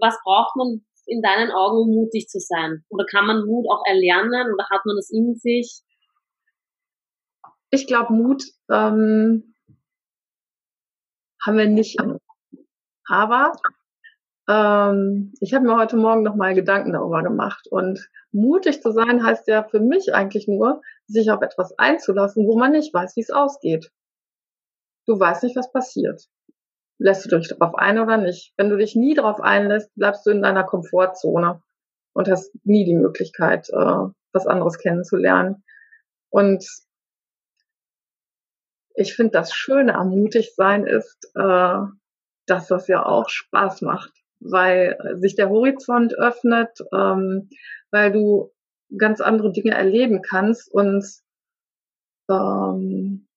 was 0.00 0.16
braucht 0.24 0.56
man 0.56 0.80
in 1.06 1.20
deinen 1.20 1.50
Augen, 1.50 1.82
um 1.82 1.94
mutig 1.94 2.28
zu 2.28 2.38
sein? 2.40 2.82
Oder 2.88 3.04
kann 3.04 3.26
man 3.26 3.44
Mut 3.44 3.66
auch 3.70 3.82
erlernen 3.86 4.54
oder 4.54 4.66
hat 4.70 4.86
man 4.86 4.96
das 4.96 5.10
in 5.10 5.34
sich? 5.34 5.82
Ich 7.70 7.86
glaube, 7.86 8.14
Mut 8.14 8.44
ähm, 8.70 9.51
haben 11.44 11.58
wir 11.58 11.68
nicht. 11.68 11.98
Aber 13.08 13.52
ähm, 14.48 15.32
ich 15.40 15.54
habe 15.54 15.66
mir 15.66 15.76
heute 15.76 15.96
Morgen 15.96 16.22
noch 16.22 16.34
mal 16.34 16.54
Gedanken 16.54 16.92
darüber 16.92 17.22
gemacht. 17.22 17.66
Und 17.70 18.08
mutig 18.32 18.82
zu 18.82 18.90
sein 18.90 19.24
heißt 19.24 19.48
ja 19.48 19.64
für 19.64 19.80
mich 19.80 20.14
eigentlich 20.14 20.48
nur, 20.48 20.82
sich 21.06 21.30
auf 21.30 21.42
etwas 21.42 21.78
einzulassen, 21.78 22.46
wo 22.46 22.58
man 22.58 22.72
nicht 22.72 22.92
weiß, 22.92 23.16
wie 23.16 23.20
es 23.20 23.30
ausgeht. 23.30 23.90
Du 25.06 25.18
weißt 25.18 25.42
nicht, 25.42 25.56
was 25.56 25.72
passiert. 25.72 26.28
Lässt 26.98 27.30
du 27.30 27.36
dich 27.36 27.48
darauf 27.48 27.74
ein 27.74 27.98
oder 27.98 28.16
nicht? 28.16 28.52
Wenn 28.56 28.70
du 28.70 28.76
dich 28.76 28.94
nie 28.94 29.14
darauf 29.14 29.40
einlässt, 29.40 29.92
bleibst 29.96 30.24
du 30.26 30.30
in 30.30 30.42
deiner 30.42 30.64
Komfortzone 30.64 31.60
und 32.12 32.28
hast 32.28 32.52
nie 32.64 32.84
die 32.84 32.94
Möglichkeit, 32.94 33.68
äh, 33.70 34.08
was 34.32 34.46
anderes 34.46 34.78
kennenzulernen. 34.78 35.64
Und 36.30 36.64
ich 38.94 39.14
finde, 39.14 39.32
das 39.32 39.52
Schöne 39.54 39.94
am 39.94 40.10
Mutigsein 40.10 40.86
ist, 40.86 41.30
äh, 41.34 41.78
dass 42.46 42.66
das 42.68 42.88
ja 42.88 43.04
auch 43.04 43.28
Spaß 43.28 43.82
macht, 43.82 44.12
weil 44.40 44.98
sich 45.20 45.36
der 45.36 45.48
Horizont 45.48 46.14
öffnet, 46.18 46.78
ähm, 46.92 47.48
weil 47.90 48.12
du 48.12 48.52
ganz 48.98 49.20
andere 49.20 49.52
Dinge 49.52 49.72
erleben 49.72 50.22
kannst 50.22 50.70
und 50.72 51.04
ähm, 52.30 53.28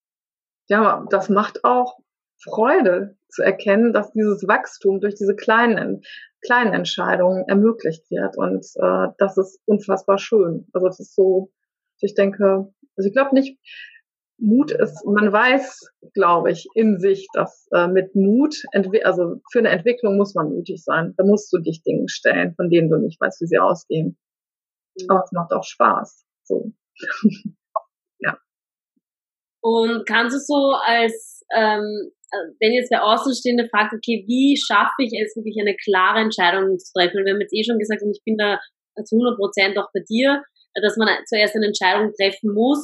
ja, 0.67 1.05
das 1.09 1.29
macht 1.29 1.63
auch 1.63 1.99
Freude 2.43 3.17
zu 3.29 3.43
erkennen, 3.43 3.93
dass 3.93 4.11
dieses 4.11 4.47
Wachstum 4.47 4.99
durch 4.99 5.15
diese 5.15 5.35
kleinen, 5.35 6.01
kleinen 6.41 6.73
Entscheidungen 6.73 7.47
ermöglicht 7.47 8.09
wird. 8.09 8.37
Und 8.37 8.65
äh, 8.75 9.07
das 9.17 9.37
ist 9.37 9.59
unfassbar 9.65 10.17
schön. 10.17 10.67
Also 10.73 10.87
das 10.87 10.99
ist 10.99 11.15
so, 11.15 11.51
ich 11.99 12.13
denke, 12.13 12.71
also 12.97 13.07
ich 13.07 13.13
glaube 13.13 13.35
nicht, 13.35 13.59
Mut 14.37 14.71
ist, 14.71 15.05
man 15.05 15.31
weiß, 15.31 15.79
glaube 16.13 16.51
ich, 16.51 16.67
in 16.75 16.99
sich, 16.99 17.27
dass 17.33 17.67
äh, 17.71 17.87
mit 17.87 18.15
Mut, 18.15 18.55
also 19.03 19.41
für 19.51 19.59
eine 19.59 19.69
Entwicklung 19.69 20.17
muss 20.17 20.35
man 20.35 20.49
mutig 20.49 20.83
sein. 20.83 21.13
Da 21.17 21.23
musst 21.23 21.51
du 21.53 21.59
dich 21.59 21.83
Dingen 21.83 22.09
stellen, 22.09 22.53
von 22.55 22.69
denen 22.69 22.89
du 22.89 22.97
nicht 22.97 23.19
weißt, 23.19 23.41
wie 23.41 23.47
sie 23.47 23.57
ausgehen. 23.57 24.17
Mhm. 24.99 25.05
Aber 25.09 25.23
es 25.23 25.31
macht 25.31 25.51
auch 25.53 25.63
Spaß. 25.63 26.25
So. 26.43 26.73
ja. 28.19 28.37
Und 29.61 30.05
kannst 30.05 30.35
du 30.35 30.39
so 30.39 30.73
als, 30.85 31.45
ähm, 31.55 32.11
wenn 32.59 32.73
jetzt 32.73 32.91
der 32.91 33.05
Außenstehende 33.05 33.69
fragt, 33.69 33.93
okay, 33.93 34.25
wie 34.27 34.57
schaffe 34.57 34.99
ich 34.99 35.13
es, 35.13 35.35
wirklich 35.35 35.57
eine 35.61 35.77
klare 35.77 36.19
Entscheidung 36.19 36.77
zu 36.77 36.91
treffen? 36.91 37.23
Wir 37.23 37.33
haben 37.33 37.41
jetzt 37.41 37.53
eh 37.53 37.63
schon 37.63 37.79
gesagt, 37.79 38.01
und 38.03 38.11
ich 38.11 38.21
bin 38.25 38.37
da 38.37 38.59
zu 39.03 39.15
100 39.15 39.37
Prozent 39.37 39.77
auch 39.77 39.89
bei 39.93 40.01
dir, 40.09 40.43
dass 40.81 40.97
man 40.97 41.07
zuerst 41.25 41.55
eine 41.55 41.67
Entscheidung 41.67 42.11
treffen 42.19 42.53
muss 42.53 42.83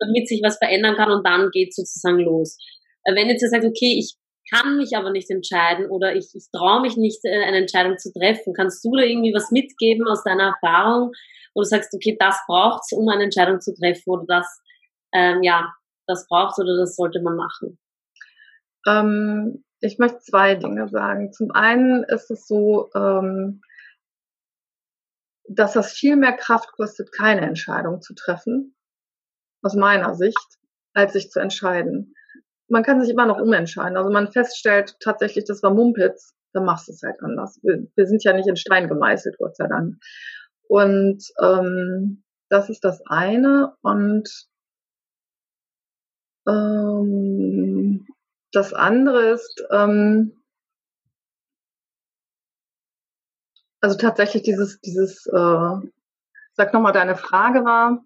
damit 0.00 0.28
sich 0.28 0.40
was 0.42 0.58
verändern 0.58 0.96
kann 0.96 1.10
und 1.10 1.26
dann 1.26 1.50
geht 1.50 1.74
sozusagen 1.74 2.20
los. 2.20 2.58
Äh, 3.04 3.14
wenn 3.14 3.28
jetzt 3.28 3.42
ihr 3.42 3.48
sagt, 3.48 3.64
okay, 3.64 3.98
ich 3.98 4.16
kann 4.52 4.76
mich 4.76 4.96
aber 4.96 5.10
nicht 5.10 5.30
entscheiden 5.30 5.88
oder 5.88 6.14
ich, 6.16 6.30
ich 6.34 6.46
traue 6.52 6.80
mich 6.80 6.96
nicht, 6.96 7.20
äh, 7.24 7.44
eine 7.44 7.58
Entscheidung 7.58 7.98
zu 7.98 8.12
treffen, 8.12 8.54
kannst 8.54 8.84
du 8.84 8.96
da 8.96 9.02
irgendwie 9.02 9.34
was 9.34 9.50
mitgeben 9.50 10.06
aus 10.08 10.24
deiner 10.24 10.54
Erfahrung, 10.54 11.12
wo 11.54 11.60
du 11.60 11.66
sagst, 11.66 11.94
okay, 11.94 12.16
das 12.18 12.38
braucht's, 12.46 12.92
um 12.92 13.08
eine 13.08 13.24
Entscheidung 13.24 13.60
zu 13.60 13.74
treffen 13.74 14.10
oder 14.10 14.24
das, 14.26 14.60
ähm, 15.14 15.42
ja, 15.42 15.72
das 16.06 16.26
braucht's 16.28 16.58
oder 16.58 16.76
das 16.76 16.96
sollte 16.96 17.20
man 17.22 17.36
machen? 17.36 17.78
Ähm, 18.88 19.64
ich 19.80 19.98
möchte 19.98 20.18
zwei 20.20 20.56
Dinge 20.56 20.88
sagen. 20.88 21.32
Zum 21.32 21.50
einen 21.52 22.04
ist 22.04 22.30
es 22.30 22.46
so, 22.46 22.90
ähm, 22.94 23.62
dass 25.48 25.72
das 25.72 25.92
viel 25.92 26.16
mehr 26.16 26.36
Kraft 26.36 26.72
kostet, 26.72 27.12
keine 27.12 27.42
Entscheidung 27.42 28.00
zu 28.00 28.14
treffen, 28.14 28.74
aus 29.62 29.74
meiner 29.74 30.14
Sicht, 30.14 30.58
als 30.94 31.12
sich 31.12 31.30
zu 31.30 31.40
entscheiden. 31.40 32.14
Man 32.68 32.82
kann 32.82 33.00
sich 33.00 33.10
immer 33.10 33.26
noch 33.26 33.40
umentscheiden. 33.40 33.96
Also 33.96 34.10
man 34.10 34.30
feststellt 34.30 34.96
tatsächlich, 35.00 35.44
das 35.44 35.62
war 35.62 35.74
Mumpitz, 35.74 36.34
dann 36.52 36.64
machst 36.64 36.88
du 36.88 36.92
es 36.92 37.02
halt 37.02 37.20
anders. 37.20 37.58
Wir, 37.62 37.86
wir 37.94 38.06
sind 38.06 38.24
ja 38.24 38.32
nicht 38.32 38.48
in 38.48 38.56
Stein 38.56 38.88
gemeißelt, 38.88 39.38
Gott 39.38 39.56
sei 39.56 39.66
Dank. 39.66 39.96
Und 40.68 41.24
ähm, 41.42 42.22
das 42.48 42.70
ist 42.70 42.84
das 42.84 43.02
eine. 43.06 43.74
Und 43.82 44.28
ähm, 46.48 48.06
das 48.52 48.72
andere 48.72 49.30
ist, 49.30 49.64
ähm, 49.70 50.42
also 53.80 53.96
tatsächlich 53.96 54.42
dieses, 54.42 54.80
dieses, 54.80 55.26
äh, 55.26 55.88
sag 56.52 56.72
nochmal, 56.72 56.92
deine 56.92 57.16
Frage 57.16 57.64
war 57.64 58.04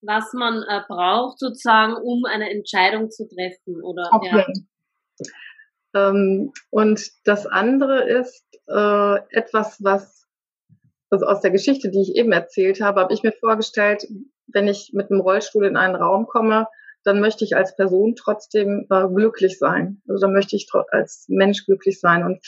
was 0.00 0.32
man 0.32 0.62
äh, 0.62 0.80
braucht, 0.86 1.38
sozusagen, 1.38 1.94
um 1.94 2.24
eine 2.24 2.50
Entscheidung 2.50 3.10
zu 3.10 3.28
treffen, 3.28 3.82
oder? 3.82 4.08
Okay. 4.12 4.44
Ja. 5.94 6.08
Ähm, 6.08 6.52
und 6.70 7.10
das 7.24 7.46
andere 7.46 8.08
ist 8.08 8.44
äh, 8.68 9.16
etwas, 9.30 9.82
was 9.82 10.26
also 11.10 11.24
aus 11.24 11.40
der 11.40 11.50
Geschichte, 11.50 11.90
die 11.90 12.02
ich 12.02 12.16
eben 12.16 12.32
erzählt 12.32 12.80
habe, 12.80 13.00
habe 13.00 13.14
ich 13.14 13.22
mir 13.22 13.32
vorgestellt, 13.32 14.06
wenn 14.46 14.68
ich 14.68 14.90
mit 14.92 15.10
einem 15.10 15.20
Rollstuhl 15.20 15.64
in 15.64 15.76
einen 15.76 15.96
Raum 15.96 16.26
komme, 16.26 16.66
dann 17.04 17.20
möchte 17.20 17.44
ich 17.44 17.56
als 17.56 17.76
Person 17.76 18.14
trotzdem 18.14 18.86
äh, 18.90 19.08
glücklich 19.08 19.58
sein. 19.58 20.02
Also 20.06 20.26
dann 20.26 20.34
möchte 20.34 20.56
ich 20.56 20.68
als 20.90 21.24
Mensch 21.28 21.64
glücklich 21.64 22.00
sein. 22.00 22.24
Und 22.24 22.44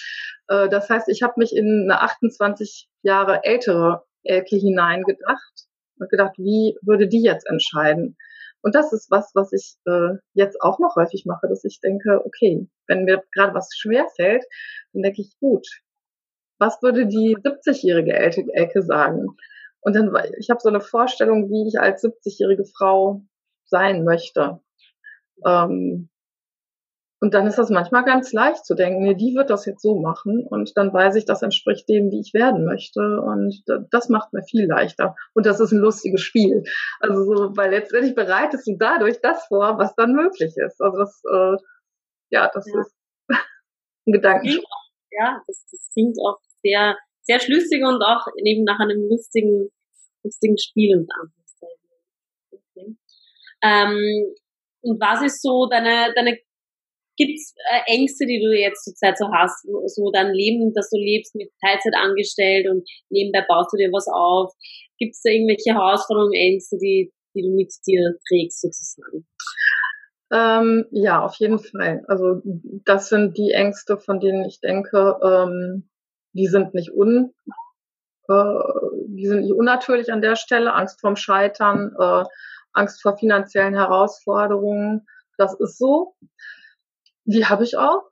äh, 0.49 0.69
das 0.69 0.91
heißt, 0.91 1.09
ich 1.09 1.23
habe 1.23 1.35
mich 1.37 1.57
in 1.57 1.91
eine 1.91 2.03
28 2.03 2.89
Jahre 3.03 3.45
ältere 3.45 4.05
Elke 4.23 4.57
hineingedacht 4.57 5.70
und 6.01 6.11
gedacht, 6.11 6.35
wie 6.39 6.77
würde 6.83 7.09
die 7.09 7.23
jetzt 7.23 7.47
entscheiden? 7.49 8.17
Und 8.63 8.75
das 8.75 8.93
ist 8.93 9.11
was, 9.11 9.31
was 9.35 9.53
ich 9.53 9.77
äh, 9.87 10.17
jetzt 10.35 10.61
auch 10.61 10.79
noch 10.79 10.97
häufig 10.97 11.25
mache, 11.25 11.49
dass 11.49 11.65
ich 11.65 11.81
denke, 11.81 12.25
okay, 12.25 12.69
wenn 12.87 13.05
mir 13.05 13.23
gerade 13.33 13.55
was 13.55 13.71
schwer 13.75 14.07
fällt, 14.17 14.45
dann 14.93 15.03
denke 15.03 15.23
ich, 15.23 15.33
gut, 15.41 15.67
was 16.59 16.83
würde 16.83 17.07
die 17.07 17.37
70-jährige 17.37 18.13
Elke 18.13 18.83
sagen? 18.83 19.29
Und 19.81 19.97
dann, 19.97 20.15
ich 20.39 20.51
habe 20.51 20.61
so 20.61 20.69
eine 20.69 20.83
Vorstellung, 20.83 21.49
wie 21.51 21.67
ich 21.69 21.81
als 21.81 22.05
70-jährige 22.05 22.67
Frau 22.67 23.23
sein 23.65 24.05
möchte. 24.05 24.61
Ähm, 25.47 26.11
und 27.21 27.35
dann 27.35 27.47
ist 27.47 27.59
das 27.59 27.69
manchmal 27.69 28.05
ganz 28.05 28.33
leicht 28.33 28.65
zu 28.65 28.75
denken, 28.75 29.03
nee, 29.03 29.15
die 29.15 29.35
wird 29.35 29.51
das 29.51 29.67
jetzt 29.67 29.83
so 29.83 30.01
machen 30.01 30.47
und 30.47 30.77
dann 30.77 30.93
weiß 30.93 31.17
ich, 31.17 31.27
das 31.27 31.43
entspricht 31.43 31.87
dem, 31.89 32.11
wie 32.11 32.21
ich 32.21 32.33
werden 32.33 32.65
möchte 32.65 33.21
und 33.21 33.63
das 33.91 34.09
macht 34.09 34.33
mir 34.33 34.43
viel 34.43 34.67
leichter 34.67 35.15
und 35.35 35.45
das 35.45 35.61
ist 35.61 35.73
ein 35.73 35.81
lustiges 35.81 36.23
Spiel. 36.23 36.65
Also 36.99 37.25
so, 37.25 37.57
weil 37.57 37.71
letztendlich 37.71 38.15
bereitest 38.15 38.67
du 38.67 38.77
dadurch 38.79 39.21
das 39.21 39.47
vor, 39.47 39.79
was 39.79 39.95
dann 39.97 40.15
möglich 40.15 40.55
ist. 40.57 40.81
Also 40.81 40.97
das, 40.97 41.23
äh, 41.31 41.57
ja, 42.31 42.51
das 42.53 42.67
ja. 42.67 42.81
ist 42.81 42.95
ein 44.07 44.13
Gedanken. 44.13 44.59
Ja, 45.11 45.43
das, 45.47 45.67
das 45.71 45.91
klingt 45.93 46.17
auch 46.25 46.39
sehr, 46.63 46.97
sehr 47.23 47.41
schlüssig 47.41 47.85
und 47.85 48.03
auch 48.03 48.27
eben 48.43 48.65
nach 48.65 48.81
einem 48.81 49.09
lustigen, 49.11 49.69
lustigen 50.23 50.57
Spiel 50.57 50.97
und 50.97 51.11
okay. 52.51 52.97
ähm, 53.63 54.35
und 54.83 54.99
was 54.99 55.23
ist 55.23 55.43
so 55.43 55.69
deine, 55.69 56.15
deine 56.15 56.39
Gibt's 57.21 57.55
äh, 57.71 57.93
Ängste, 57.93 58.25
die 58.25 58.41
du 58.41 58.49
jetzt 58.59 58.85
zurzeit 58.85 59.19
so 59.19 59.27
hast, 59.31 59.67
so 59.95 60.11
dein 60.11 60.33
Leben, 60.33 60.73
das 60.73 60.89
du 60.89 60.97
lebst 60.97 61.35
mit 61.35 61.51
Teilzeit 61.61 61.93
angestellt 61.95 62.67
und 62.67 62.89
nebenbei 63.11 63.45
baust 63.47 63.71
du 63.73 63.77
dir 63.77 63.93
was 63.93 64.09
auf? 64.09 64.55
Gibt 64.99 65.13
es 65.13 65.21
da 65.23 65.31
irgendwelche 65.31 65.75
Herausforderungen, 65.75 66.33
Ängste, 66.33 66.79
die, 66.79 67.13
die 67.35 67.43
du 67.43 67.51
mit 67.55 67.71
dir 67.87 68.17
trägst 68.27 68.63
sozusagen? 68.63 69.27
Ähm, 70.33 70.87
ja, 70.93 71.23
auf 71.23 71.35
jeden 71.35 71.59
Fall. 71.59 72.05
Also 72.09 72.41
das 72.87 73.11
sind 73.11 73.37
die 73.37 73.51
Ängste, 73.51 73.99
von 73.99 74.19
denen 74.19 74.47
ich 74.47 74.61
denke, 74.61 75.19
ähm, 75.23 75.91
die 76.33 76.47
sind 76.47 76.73
nicht 76.73 76.93
un, 76.95 77.35
äh, 78.29 78.59
die 79.09 79.27
sind 79.27 79.53
unnatürlich 79.53 80.11
an 80.11 80.23
der 80.23 80.37
Stelle. 80.37 80.73
Angst 80.73 81.01
vorm 81.01 81.17
Scheitern, 81.17 81.93
äh, 81.99 82.25
Angst 82.73 83.03
vor 83.03 83.19
finanziellen 83.19 83.75
Herausforderungen. 83.75 85.07
Das 85.37 85.55
ist 85.59 85.77
so. 85.77 86.15
Die 87.31 87.47
habe 87.47 87.63
ich 87.63 87.77
auch. 87.77 88.03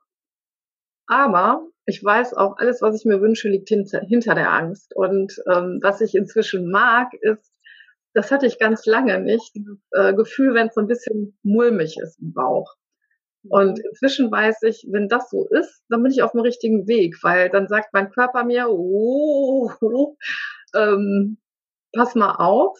Aber 1.07 1.67
ich 1.85 2.01
weiß 2.01 2.35
auch, 2.35 2.55
alles, 2.57 2.81
was 2.81 2.95
ich 2.95 3.05
mir 3.05 3.19
wünsche, 3.19 3.49
liegt 3.49 3.67
hinter, 3.67 3.99
hinter 3.99 4.33
der 4.33 4.53
Angst. 4.53 4.95
Und 4.95 5.33
ähm, 5.51 5.79
was 5.81 5.99
ich 5.99 6.15
inzwischen 6.15 6.71
mag, 6.71 7.13
ist, 7.21 7.51
das 8.13 8.31
hatte 8.31 8.45
ich 8.45 8.59
ganz 8.59 8.85
lange 8.85 9.19
nicht, 9.19 9.53
dieses 9.55 9.79
äh, 9.91 10.13
Gefühl, 10.13 10.53
wenn 10.53 10.67
es 10.67 10.75
so 10.75 10.81
ein 10.81 10.87
bisschen 10.87 11.37
mulmig 11.43 11.97
ist 12.01 12.19
im 12.19 12.33
Bauch. 12.33 12.75
Und 13.49 13.79
inzwischen 13.79 14.31
weiß 14.31 14.63
ich, 14.63 14.87
wenn 14.89 15.09
das 15.09 15.29
so 15.29 15.47
ist, 15.49 15.83
dann 15.89 16.01
bin 16.01 16.11
ich 16.11 16.23
auf 16.23 16.31
dem 16.31 16.41
richtigen 16.41 16.87
Weg, 16.87 17.17
weil 17.21 17.49
dann 17.49 17.67
sagt 17.67 17.93
mein 17.93 18.11
Körper 18.11 18.45
mir, 18.45 18.67
oh 18.69 19.71
ähm, 20.75 21.39
pass 21.93 22.15
mal 22.15 22.35
auf, 22.35 22.77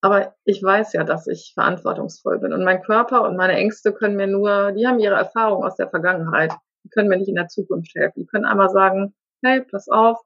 aber 0.00 0.34
ich 0.44 0.62
weiß 0.62 0.92
ja, 0.94 1.04
dass 1.04 1.26
ich 1.26 1.52
verantwortungsvoll 1.54 2.38
bin. 2.38 2.52
Und 2.52 2.64
mein 2.64 2.82
Körper 2.82 3.22
und 3.22 3.36
meine 3.36 3.54
Ängste 3.54 3.92
können 3.92 4.16
mir 4.16 4.26
nur, 4.26 4.72
die 4.72 4.86
haben 4.86 4.98
ihre 4.98 5.14
Erfahrung 5.14 5.64
aus 5.64 5.76
der 5.76 5.90
Vergangenheit. 5.90 6.52
Die 6.84 6.88
können 6.88 7.08
mir 7.08 7.18
nicht 7.18 7.28
in 7.28 7.34
der 7.34 7.48
Zukunft 7.48 7.94
helfen. 7.94 8.20
Die 8.20 8.26
können 8.26 8.46
einmal 8.46 8.70
sagen, 8.70 9.14
hey, 9.42 9.62
pass 9.62 9.88
auf. 9.88 10.18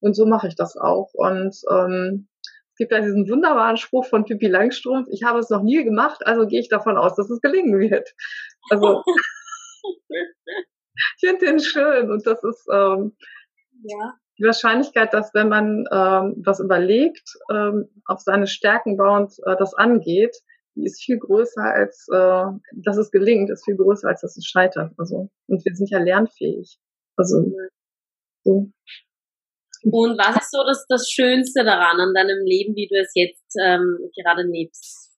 Und 0.00 0.14
so 0.14 0.26
mache 0.26 0.48
ich 0.48 0.56
das 0.56 0.76
auch. 0.76 1.10
Und 1.14 1.56
ähm, 1.70 2.28
es 2.74 2.78
gibt 2.78 2.92
ja 2.92 3.00
diesen 3.00 3.28
wunderbaren 3.28 3.76
Spruch 3.76 4.04
von 4.04 4.24
Pippi 4.24 4.48
Langstrumpf, 4.48 5.08
ich 5.12 5.22
habe 5.22 5.38
es 5.38 5.48
noch 5.48 5.62
nie 5.62 5.84
gemacht, 5.84 6.26
also 6.26 6.44
gehe 6.48 6.58
ich 6.58 6.68
davon 6.68 6.98
aus, 6.98 7.14
dass 7.14 7.30
es 7.30 7.40
gelingen 7.40 7.78
wird. 7.78 8.12
Also 8.68 9.04
ich 10.08 11.20
finde 11.20 11.46
den 11.46 11.60
schön 11.60 12.10
und 12.10 12.26
das 12.26 12.42
ist 12.42 12.66
ähm, 12.72 13.16
ja 13.84 14.14
die 14.38 14.44
Wahrscheinlichkeit, 14.44 15.12
dass 15.12 15.32
wenn 15.34 15.48
man 15.48 15.84
ähm, 15.90 16.42
was 16.44 16.60
überlegt, 16.60 17.28
ähm, 17.50 17.88
auf 18.06 18.20
seine 18.20 18.46
Stärken 18.46 18.96
bauend 18.96 19.32
äh, 19.46 19.56
das 19.58 19.74
angeht, 19.74 20.36
die 20.74 20.84
ist 20.84 21.02
viel 21.02 21.18
größer 21.18 21.62
als, 21.62 22.06
äh, 22.12 22.44
dass 22.72 22.96
es 22.96 23.10
gelingt, 23.10 23.50
ist 23.50 23.64
viel 23.64 23.76
größer 23.76 24.08
als 24.08 24.22
dass 24.22 24.36
es 24.36 24.46
scheitert. 24.46 24.92
Also 24.98 25.30
und 25.46 25.64
wir 25.64 25.74
sind 25.74 25.90
ja 25.90 25.98
lernfähig. 25.98 26.78
Also 27.16 27.44
so. 28.42 28.70
Und 29.84 30.18
was 30.18 30.36
ist 30.36 30.50
so 30.50 30.64
das, 30.66 30.86
das 30.88 31.10
Schönste 31.10 31.62
daran 31.62 32.00
an 32.00 32.14
deinem 32.14 32.44
Leben, 32.44 32.74
wie 32.74 32.88
du 32.88 32.98
es 33.00 33.12
jetzt 33.14 33.54
ähm, 33.62 33.98
gerade 34.16 34.42
lebst? 34.42 35.12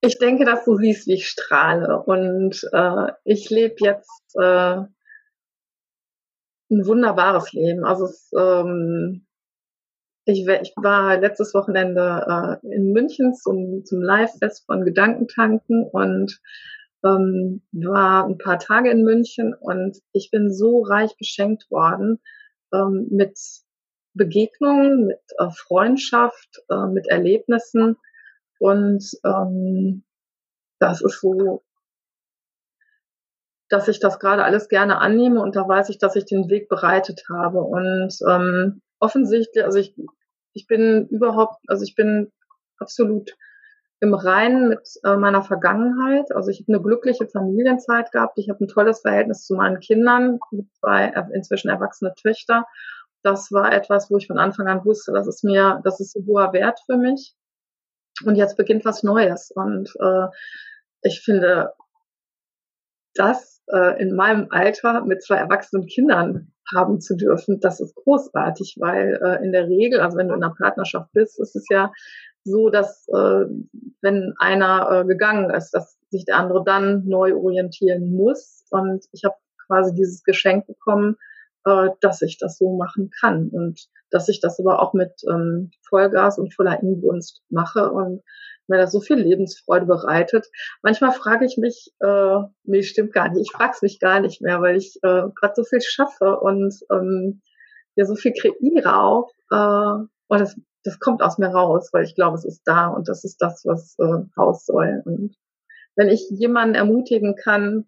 Ich 0.00 0.18
denke, 0.18 0.44
dass 0.44 0.64
du 0.64 0.76
siehst, 0.76 1.06
wie 1.08 1.14
ich 1.14 1.28
strahle. 1.28 2.02
Und 2.04 2.60
äh, 2.72 3.12
ich 3.24 3.50
lebe 3.50 3.76
jetzt 3.80 4.36
äh, 4.40 4.82
ein 6.74 6.86
wunderbares 6.86 7.52
Leben. 7.52 7.84
Also 7.84 8.06
es, 8.06 8.30
ähm, 8.36 9.26
ich, 10.26 10.46
ich 10.46 10.72
war 10.76 11.18
letztes 11.18 11.54
Wochenende 11.54 12.60
äh, 12.62 12.74
in 12.74 12.92
München 12.92 13.34
zum, 13.34 13.84
zum 13.84 14.00
Live-Fest 14.02 14.64
von 14.66 14.84
Gedankentanken 14.84 15.84
und 15.84 16.40
ähm, 17.04 17.62
war 17.72 18.24
ein 18.24 18.38
paar 18.38 18.58
Tage 18.58 18.90
in 18.90 19.04
München 19.04 19.54
und 19.54 19.98
ich 20.12 20.30
bin 20.30 20.52
so 20.52 20.82
reich 20.82 21.16
beschenkt 21.18 21.70
worden 21.70 22.20
ähm, 22.72 23.08
mit 23.10 23.38
Begegnungen, 24.14 25.06
mit 25.06 25.20
äh, 25.38 25.50
Freundschaft, 25.50 26.62
äh, 26.70 26.86
mit 26.86 27.06
Erlebnissen 27.08 27.96
und 28.58 29.04
ähm, 29.24 30.04
das 30.78 31.02
ist 31.02 31.20
so 31.20 31.62
dass 33.68 33.88
ich 33.88 34.00
das 34.00 34.18
gerade 34.18 34.44
alles 34.44 34.68
gerne 34.68 34.98
annehme 34.98 35.40
und 35.40 35.56
da 35.56 35.66
weiß 35.66 35.88
ich, 35.88 35.98
dass 35.98 36.16
ich 36.16 36.26
den 36.26 36.48
Weg 36.48 36.68
bereitet 36.68 37.24
habe. 37.30 37.60
Und 37.60 38.14
ähm, 38.28 38.82
offensichtlich, 39.00 39.64
also 39.64 39.78
ich, 39.78 39.94
ich 40.52 40.66
bin 40.66 41.08
überhaupt, 41.08 41.56
also 41.66 41.82
ich 41.82 41.94
bin 41.94 42.30
absolut 42.78 43.34
im 44.00 44.14
Reinen 44.14 44.68
mit 44.68 44.86
äh, 45.04 45.16
meiner 45.16 45.42
Vergangenheit. 45.42 46.30
Also 46.34 46.50
ich 46.50 46.60
habe 46.60 46.74
eine 46.74 46.82
glückliche 46.82 47.26
Familienzeit 47.26 48.12
gehabt. 48.12 48.38
Ich 48.38 48.50
habe 48.50 48.62
ein 48.62 48.68
tolles 48.68 49.00
Verhältnis 49.00 49.44
zu 49.46 49.54
meinen 49.54 49.80
Kindern, 49.80 50.38
zwei 50.78 51.06
inzwischen 51.32 51.70
erwachsene 51.70 52.12
Töchter. 52.14 52.66
Das 53.22 53.50
war 53.50 53.72
etwas, 53.72 54.10
wo 54.10 54.18
ich 54.18 54.26
von 54.26 54.38
Anfang 54.38 54.68
an 54.68 54.84
wusste, 54.84 55.12
das 55.12 55.26
ist 55.26 55.44
mir, 55.44 55.80
das 55.84 55.98
ist 56.00 56.14
ein 56.14 56.26
hoher 56.26 56.52
Wert 56.52 56.78
für 56.84 56.98
mich. 56.98 57.34
Und 58.26 58.36
jetzt 58.36 58.56
beginnt 58.56 58.84
was 58.84 59.02
Neues. 59.02 59.50
Und 59.54 59.90
äh, 59.98 60.26
ich 61.02 61.22
finde, 61.22 61.72
das 63.14 63.62
äh, 63.72 64.00
in 64.00 64.14
meinem 64.14 64.48
Alter 64.50 65.04
mit 65.04 65.22
zwei 65.22 65.36
erwachsenen 65.36 65.86
Kindern 65.86 66.52
haben 66.74 67.00
zu 67.00 67.16
dürfen, 67.16 67.60
das 67.60 67.80
ist 67.80 67.94
großartig, 67.94 68.76
weil 68.80 69.20
äh, 69.22 69.44
in 69.44 69.52
der 69.52 69.68
Regel, 69.68 70.00
also 70.00 70.16
wenn 70.16 70.28
du 70.28 70.34
in 70.34 70.42
einer 70.42 70.54
Partnerschaft 70.54 71.12
bist, 71.12 71.38
ist 71.40 71.54
es 71.56 71.66
ja 71.70 71.92
so, 72.44 72.68
dass 72.68 73.06
äh, 73.08 73.44
wenn 74.02 74.34
einer 74.38 74.88
äh, 74.90 75.04
gegangen 75.06 75.50
ist, 75.50 75.70
dass 75.70 75.98
sich 76.10 76.24
der 76.24 76.36
andere 76.36 76.62
dann 76.64 77.06
neu 77.06 77.34
orientieren 77.34 78.14
muss. 78.14 78.64
Und 78.70 79.04
ich 79.12 79.24
habe 79.24 79.34
quasi 79.66 79.94
dieses 79.94 80.22
Geschenk 80.24 80.66
bekommen, 80.66 81.16
äh, 81.64 81.88
dass 82.00 82.22
ich 82.22 82.38
das 82.38 82.58
so 82.58 82.76
machen 82.76 83.10
kann 83.20 83.48
und 83.48 83.88
dass 84.10 84.28
ich 84.28 84.40
das 84.40 84.60
aber 84.60 84.80
auch 84.80 84.92
mit 84.92 85.12
ähm, 85.28 85.70
Vollgas 85.88 86.38
und 86.38 86.54
voller 86.54 86.80
Inbrunst 86.80 87.42
mache 87.48 87.90
und 87.90 88.22
mir 88.68 88.78
das 88.78 88.92
so 88.92 89.00
viel 89.00 89.16
Lebensfreude 89.16 89.86
bereitet. 89.86 90.46
Manchmal 90.82 91.12
frage 91.12 91.44
ich 91.44 91.56
mich, 91.56 91.92
äh, 92.00 92.38
nee, 92.64 92.82
stimmt 92.82 93.12
gar 93.12 93.28
nicht, 93.28 93.42
ich 93.42 93.52
frage 93.52 93.72
es 93.74 93.82
mich 93.82 94.00
gar 94.00 94.20
nicht 94.20 94.40
mehr, 94.40 94.60
weil 94.60 94.76
ich 94.76 94.96
äh, 95.02 95.22
gerade 95.34 95.54
so 95.54 95.64
viel 95.64 95.80
schaffe 95.80 96.38
und 96.40 96.74
ähm, 96.90 97.42
ja 97.96 98.06
so 98.06 98.14
viel 98.14 98.32
kreiere 98.32 99.00
auch. 99.00 99.30
Äh, 99.50 100.06
und 100.28 100.40
das, 100.40 100.58
das 100.82 100.98
kommt 100.98 101.22
aus 101.22 101.38
mir 101.38 101.48
raus, 101.48 101.90
weil 101.92 102.04
ich 102.04 102.14
glaube, 102.14 102.36
es 102.36 102.44
ist 102.44 102.62
da 102.64 102.88
und 102.88 103.08
das 103.08 103.24
ist 103.24 103.40
das, 103.40 103.64
was 103.64 103.96
äh, 103.98 104.24
raus 104.38 104.66
soll. 104.66 105.02
Und 105.04 105.36
wenn 105.96 106.08
ich 106.08 106.28
jemanden 106.30 106.74
ermutigen 106.74 107.36
kann, 107.36 107.86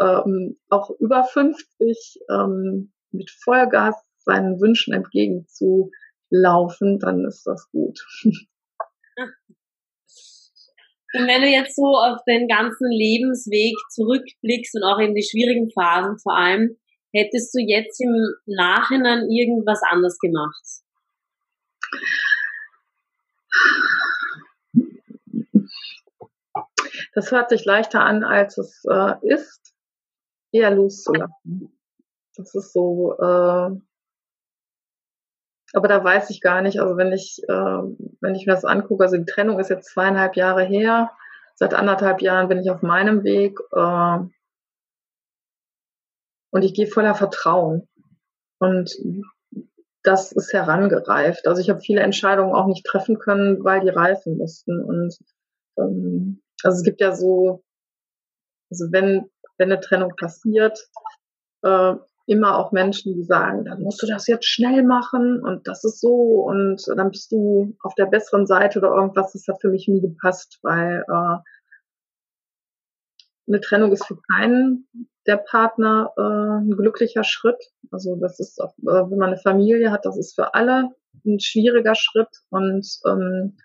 ähm, 0.00 0.58
auch 0.68 0.90
über 0.98 1.24
50 1.24 2.20
ähm, 2.30 2.92
mit 3.10 3.30
Vollgas 3.30 3.94
seinen 4.18 4.60
Wünschen 4.60 4.94
entgegenzulaufen, 4.94 6.98
dann 6.98 7.24
ist 7.24 7.46
das 7.46 7.70
gut. 7.70 8.00
Und 11.14 11.28
wenn 11.28 11.42
du 11.42 11.48
jetzt 11.48 11.76
so 11.76 11.84
auf 11.84 12.20
den 12.26 12.48
ganzen 12.48 12.90
Lebensweg 12.90 13.76
zurückblickst 13.90 14.76
und 14.76 14.84
auch 14.84 14.98
in 14.98 15.14
die 15.14 15.22
schwierigen 15.22 15.70
Phasen 15.70 16.18
vor 16.18 16.34
allem, 16.36 16.76
hättest 17.12 17.54
du 17.54 17.60
jetzt 17.60 18.00
im 18.00 18.14
Nachhinein 18.46 19.28
irgendwas 19.30 19.80
anders 19.90 20.18
gemacht? 20.18 20.82
Das 27.14 27.30
hört 27.30 27.50
sich 27.50 27.66
leichter 27.66 28.00
an, 28.00 28.24
als 28.24 28.56
es 28.56 28.82
äh, 28.88 29.14
ist, 29.22 29.74
eher 30.50 30.70
loszulassen. 30.70 31.78
Das 32.36 32.54
ist 32.54 32.72
so, 32.72 33.14
äh, 33.18 33.70
aber 35.72 35.88
da 35.88 36.02
weiß 36.02 36.30
ich 36.30 36.40
gar 36.40 36.62
nicht, 36.62 36.80
also 36.80 36.96
wenn 36.96 37.12
ich, 37.12 37.42
äh, 37.48 37.82
wenn 38.20 38.34
ich 38.34 38.46
mir 38.46 38.52
das 38.54 38.64
angucke, 38.64 39.04
also 39.04 39.16
die 39.16 39.24
Trennung 39.24 39.58
ist 39.58 39.70
jetzt 39.70 39.90
zweieinhalb 39.92 40.36
Jahre 40.36 40.62
her, 40.64 41.10
seit 41.54 41.74
anderthalb 41.74 42.22
Jahren 42.22 42.48
bin 42.48 42.58
ich 42.58 42.70
auf 42.70 42.82
meinem 42.82 43.24
Weg 43.24 43.58
äh, 43.72 44.18
und 46.50 46.62
ich 46.62 46.74
gehe 46.74 46.86
voller 46.86 47.14
Vertrauen. 47.14 47.88
Und 48.58 48.94
das 50.02 50.32
ist 50.32 50.52
herangereift. 50.52 51.46
Also 51.46 51.60
ich 51.60 51.70
habe 51.70 51.80
viele 51.80 52.00
Entscheidungen 52.00 52.54
auch 52.54 52.66
nicht 52.66 52.84
treffen 52.84 53.18
können, 53.18 53.64
weil 53.64 53.80
die 53.80 53.88
reifen 53.88 54.36
mussten. 54.36 54.82
Und 54.82 55.16
ähm, 55.78 56.42
also 56.62 56.76
es 56.76 56.84
gibt 56.84 57.00
ja 57.00 57.14
so, 57.14 57.62
also 58.70 58.86
wenn 58.90 59.30
wenn 59.58 59.70
eine 59.70 59.80
Trennung 59.80 60.14
passiert, 60.16 60.78
äh, 61.62 61.94
immer 62.26 62.56
auch 62.58 62.72
Menschen, 62.72 63.14
die 63.14 63.24
sagen, 63.24 63.64
dann 63.64 63.82
musst 63.82 64.02
du 64.02 64.06
das 64.06 64.26
jetzt 64.26 64.46
schnell 64.46 64.82
machen 64.84 65.40
und 65.42 65.66
das 65.66 65.84
ist 65.84 66.00
so 66.00 66.44
und 66.46 66.82
dann 66.96 67.10
bist 67.10 67.32
du 67.32 67.76
auf 67.82 67.94
der 67.94 68.06
besseren 68.06 68.46
Seite 68.46 68.78
oder 68.78 68.94
irgendwas. 68.94 69.32
Das 69.32 69.46
hat 69.48 69.60
für 69.60 69.70
mich 69.70 69.88
nie 69.88 70.00
gepasst, 70.00 70.58
weil 70.62 71.04
äh, 71.08 71.36
eine 73.48 73.60
Trennung 73.60 73.92
ist 73.92 74.06
für 74.06 74.18
keinen 74.34 74.88
der 75.26 75.36
Partner 75.36 76.12
äh, 76.16 76.62
ein 76.62 76.70
glücklicher 76.70 77.24
Schritt. 77.24 77.62
Also 77.90 78.16
das 78.16 78.40
ist 78.40 78.60
auch, 78.60 78.72
äh, 78.78 79.10
wenn 79.10 79.18
man 79.18 79.30
eine 79.30 79.38
Familie 79.38 79.90
hat, 79.90 80.04
das 80.04 80.16
ist 80.16 80.34
für 80.34 80.54
alle 80.54 80.90
ein 81.24 81.40
schwieriger 81.40 81.94
Schritt 81.94 82.28
und 82.50 82.86
ähm, 83.06 83.56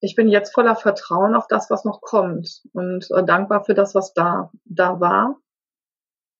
ich 0.00 0.14
bin 0.14 0.28
jetzt 0.28 0.54
voller 0.54 0.76
Vertrauen 0.76 1.34
auf 1.34 1.48
das, 1.48 1.70
was 1.70 1.84
noch 1.84 2.00
kommt 2.00 2.62
und 2.72 3.08
äh, 3.10 3.24
dankbar 3.24 3.64
für 3.64 3.74
das, 3.74 3.94
was 3.94 4.12
da 4.12 4.50
da 4.64 5.00
war 5.00 5.40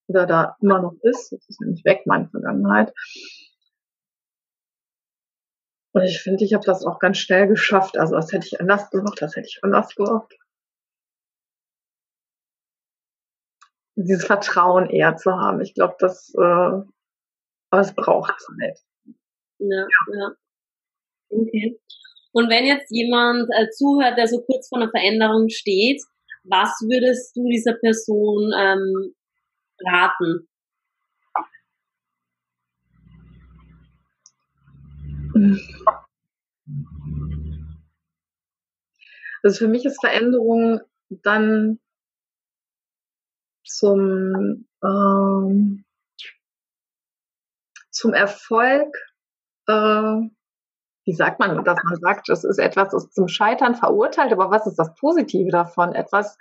oder 0.08 0.26
da 0.26 0.56
immer 0.60 0.80
noch 0.80 0.94
ist. 1.02 1.32
Das 1.32 1.48
ist 1.48 1.60
nämlich 1.60 1.84
weg, 1.84 2.02
meine 2.06 2.28
Vergangenheit. 2.28 2.92
Und 5.92 6.02
ich 6.04 6.20
finde, 6.20 6.44
ich 6.44 6.54
habe 6.54 6.64
das 6.64 6.84
auch 6.84 6.98
ganz 6.98 7.18
schnell 7.18 7.48
geschafft. 7.48 7.98
Also 7.98 8.14
das 8.14 8.32
hätte 8.32 8.46
ich 8.46 8.60
anders 8.60 8.90
gemacht, 8.90 9.20
das 9.20 9.36
hätte 9.36 9.48
ich 9.48 9.58
anders 9.62 9.94
gemacht. 9.94 10.32
Dieses 13.96 14.24
Vertrauen 14.24 14.88
eher 14.90 15.16
zu 15.16 15.32
haben. 15.32 15.60
Ich 15.60 15.74
glaube, 15.74 15.96
das, 15.98 16.32
äh, 16.34 16.40
aber 16.40 17.80
es 17.80 17.94
braucht 17.94 18.32
Zeit. 18.40 18.78
Ja, 19.58 19.86
ja. 20.14 20.30
Okay. 21.30 21.80
Und 22.32 22.48
wenn 22.48 22.64
jetzt 22.64 22.90
jemand 22.90 23.48
äh, 23.58 23.68
zuhört, 23.70 24.16
der 24.16 24.28
so 24.28 24.40
kurz 24.42 24.68
vor 24.68 24.80
einer 24.80 24.90
Veränderung 24.90 25.48
steht, 25.48 26.00
was 26.44 26.68
würdest 26.82 27.36
du 27.36 27.48
dieser 27.48 27.74
Person 27.74 28.52
ähm, 28.56 29.14
raten? 29.84 30.48
Also 39.42 39.58
für 39.58 39.68
mich 39.68 39.84
ist 39.84 40.00
Veränderung 40.00 40.80
dann 41.08 41.78
zum, 43.64 44.66
ähm, 44.82 45.84
zum 47.90 48.14
Erfolg, 48.14 48.94
äh, 49.66 49.72
wie 51.04 51.14
sagt 51.14 51.38
man, 51.38 51.64
dass 51.64 51.78
man 51.84 51.96
sagt, 52.00 52.28
es 52.28 52.44
ist 52.44 52.58
etwas 52.58 52.90
das 52.90 53.10
zum 53.10 53.28
Scheitern 53.28 53.74
verurteilt, 53.74 54.32
aber 54.32 54.50
was 54.50 54.66
ist 54.66 54.78
das 54.78 54.94
Positive 54.94 55.50
davon? 55.50 55.94
Etwas, 55.94 56.36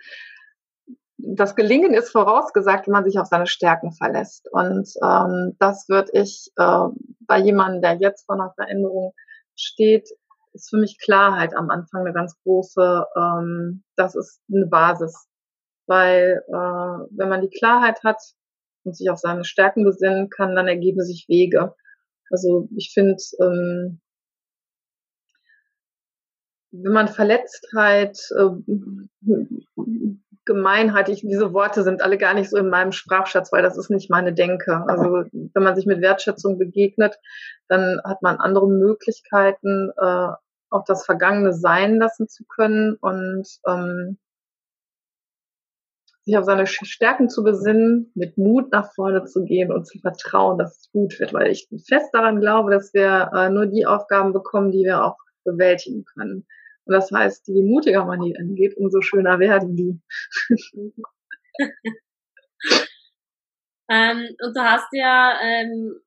das 1.17 1.55
Gelingen 1.55 1.93
ist 1.93 2.11
vorausgesagt, 2.11 2.87
wenn 2.87 2.93
man 2.93 3.03
sich 3.03 3.19
auf 3.19 3.27
seine 3.27 3.47
Stärken 3.47 3.91
verlässt. 3.91 4.47
Und 4.51 4.89
ähm, 5.03 5.55
das 5.59 5.89
würde 5.89 6.11
ich 6.13 6.51
äh, 6.57 6.87
bei 7.21 7.39
jemandem, 7.39 7.81
der 7.81 7.95
jetzt 7.95 8.25
vor 8.25 8.35
einer 8.35 8.53
Veränderung 8.53 9.13
steht, 9.55 10.09
ist 10.53 10.69
für 10.69 10.77
mich 10.77 10.99
Klarheit 10.99 11.55
am 11.55 11.69
Anfang 11.69 12.01
eine 12.01 12.13
ganz 12.13 12.35
große, 12.43 13.05
ähm, 13.15 13.83
das 13.95 14.15
ist 14.15 14.41
eine 14.53 14.67
Basis. 14.67 15.27
Weil 15.87 16.43
äh, 16.47 16.51
wenn 16.51 17.29
man 17.29 17.41
die 17.41 17.49
Klarheit 17.49 18.03
hat 18.03 18.21
und 18.83 18.95
sich 18.95 19.09
auf 19.09 19.19
seine 19.19 19.43
Stärken 19.43 19.83
besinnen 19.83 20.29
kann, 20.29 20.55
dann 20.55 20.67
ergeben 20.67 21.01
sich 21.01 21.27
Wege. 21.27 21.73
Also 22.29 22.67
ich 22.75 22.91
finde, 22.93 23.17
ähm, 23.39 24.01
wenn 26.71 26.93
man 26.93 27.07
Verletztheit, 27.07 28.19
äh, 28.37 28.49
Gemeinheit, 30.47 31.09
ich, 31.09 31.21
diese 31.21 31.53
Worte 31.53 31.83
sind 31.83 32.01
alle 32.01 32.17
gar 32.17 32.33
nicht 32.33 32.49
so 32.49 32.57
in 32.57 32.69
meinem 32.69 32.93
Sprachschatz, 32.93 33.51
weil 33.51 33.61
das 33.61 33.77
ist 33.77 33.91
nicht 33.91 34.09
meine 34.09 34.33
Denke. 34.33 34.83
Also 34.87 35.25
wenn 35.31 35.63
man 35.63 35.75
sich 35.75 35.85
mit 35.85 36.01
Wertschätzung 36.01 36.57
begegnet, 36.57 37.19
dann 37.67 38.01
hat 38.03 38.23
man 38.23 38.37
andere 38.37 38.67
Möglichkeiten, 38.67 39.91
äh, 39.95 40.29
auch 40.69 40.85
das 40.85 41.05
Vergangene 41.05 41.53
sein 41.53 41.97
lassen 41.97 42.27
zu 42.27 42.45
können 42.45 42.95
und 42.95 43.45
ähm, 43.67 44.17
sich 46.23 46.37
auf 46.37 46.45
seine 46.45 46.65
Stärken 46.65 47.29
zu 47.29 47.43
besinnen, 47.43 48.11
mit 48.15 48.37
Mut 48.37 48.71
nach 48.71 48.93
vorne 48.93 49.25
zu 49.25 49.43
gehen 49.43 49.71
und 49.71 49.85
zu 49.85 49.99
vertrauen, 49.99 50.57
dass 50.57 50.79
es 50.79 50.91
gut 50.91 51.19
wird, 51.19 51.33
weil 51.33 51.47
ich 51.47 51.67
fest 51.87 52.09
daran 52.11 52.39
glaube, 52.39 52.71
dass 52.71 52.93
wir 52.93 53.31
äh, 53.33 53.49
nur 53.49 53.65
die 53.65 53.85
Aufgaben 53.85 54.33
bekommen, 54.33 54.71
die 54.71 54.83
wir 54.83 55.03
auch 55.03 55.17
bewältigen 55.43 56.03
können. 56.03 56.45
Und 56.87 56.93
das 56.93 57.11
heißt, 57.11 57.47
je 57.47 57.63
mutiger 57.63 58.05
man 58.05 58.21
die 58.21 58.37
angeht, 58.37 58.77
umso 58.77 59.01
schöner 59.01 59.39
werden 59.39 59.75
die. 59.75 59.99
ähm, 63.91 64.29
und 64.41 64.55
du 64.55 64.61
hast 64.61 64.87
ja 64.93 65.37
ähm, 65.43 65.99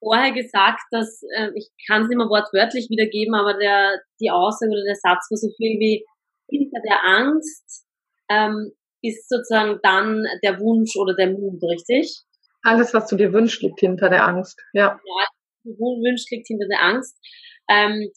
vorher 0.00 0.32
gesagt, 0.32 0.82
dass, 0.90 1.22
äh, 1.36 1.50
ich 1.54 1.70
kann 1.86 2.02
es 2.02 2.08
nicht 2.08 2.18
mehr 2.18 2.28
wortwörtlich 2.28 2.90
wiedergeben, 2.90 3.34
aber 3.34 3.54
der, 3.54 4.00
die 4.20 4.30
Aussage 4.30 4.72
oder 4.72 4.84
der 4.84 4.96
Satz 4.96 5.30
war 5.30 5.38
so 5.38 5.48
viel 5.56 5.78
wie, 5.80 6.04
hinter 6.50 6.80
der 6.86 7.04
Angst 7.04 7.86
ähm, 8.28 8.72
ist 9.02 9.28
sozusagen 9.28 9.80
dann 9.82 10.24
der 10.44 10.60
Wunsch 10.60 10.96
oder 10.96 11.14
der 11.14 11.30
Mut, 11.30 11.62
richtig? 11.62 12.20
Alles, 12.62 12.92
was 12.94 13.08
du 13.08 13.16
dir 13.16 13.32
wünschst, 13.32 13.62
liegt 13.62 13.80
hinter 13.80 14.08
der 14.08 14.26
Angst, 14.26 14.60
ja. 14.72 15.00
Ja, 15.04 15.26
du 15.64 15.72
wünschst, 15.72 16.30
liegt 16.30 16.46
hinter 16.46 16.66
der 16.68 16.82
Angst. 16.82 17.16
Ähm, 17.68 18.10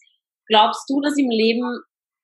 glaubst 0.47 0.89
du, 0.89 1.01
dass 1.01 1.17
im 1.17 1.29
Leben 1.29 1.81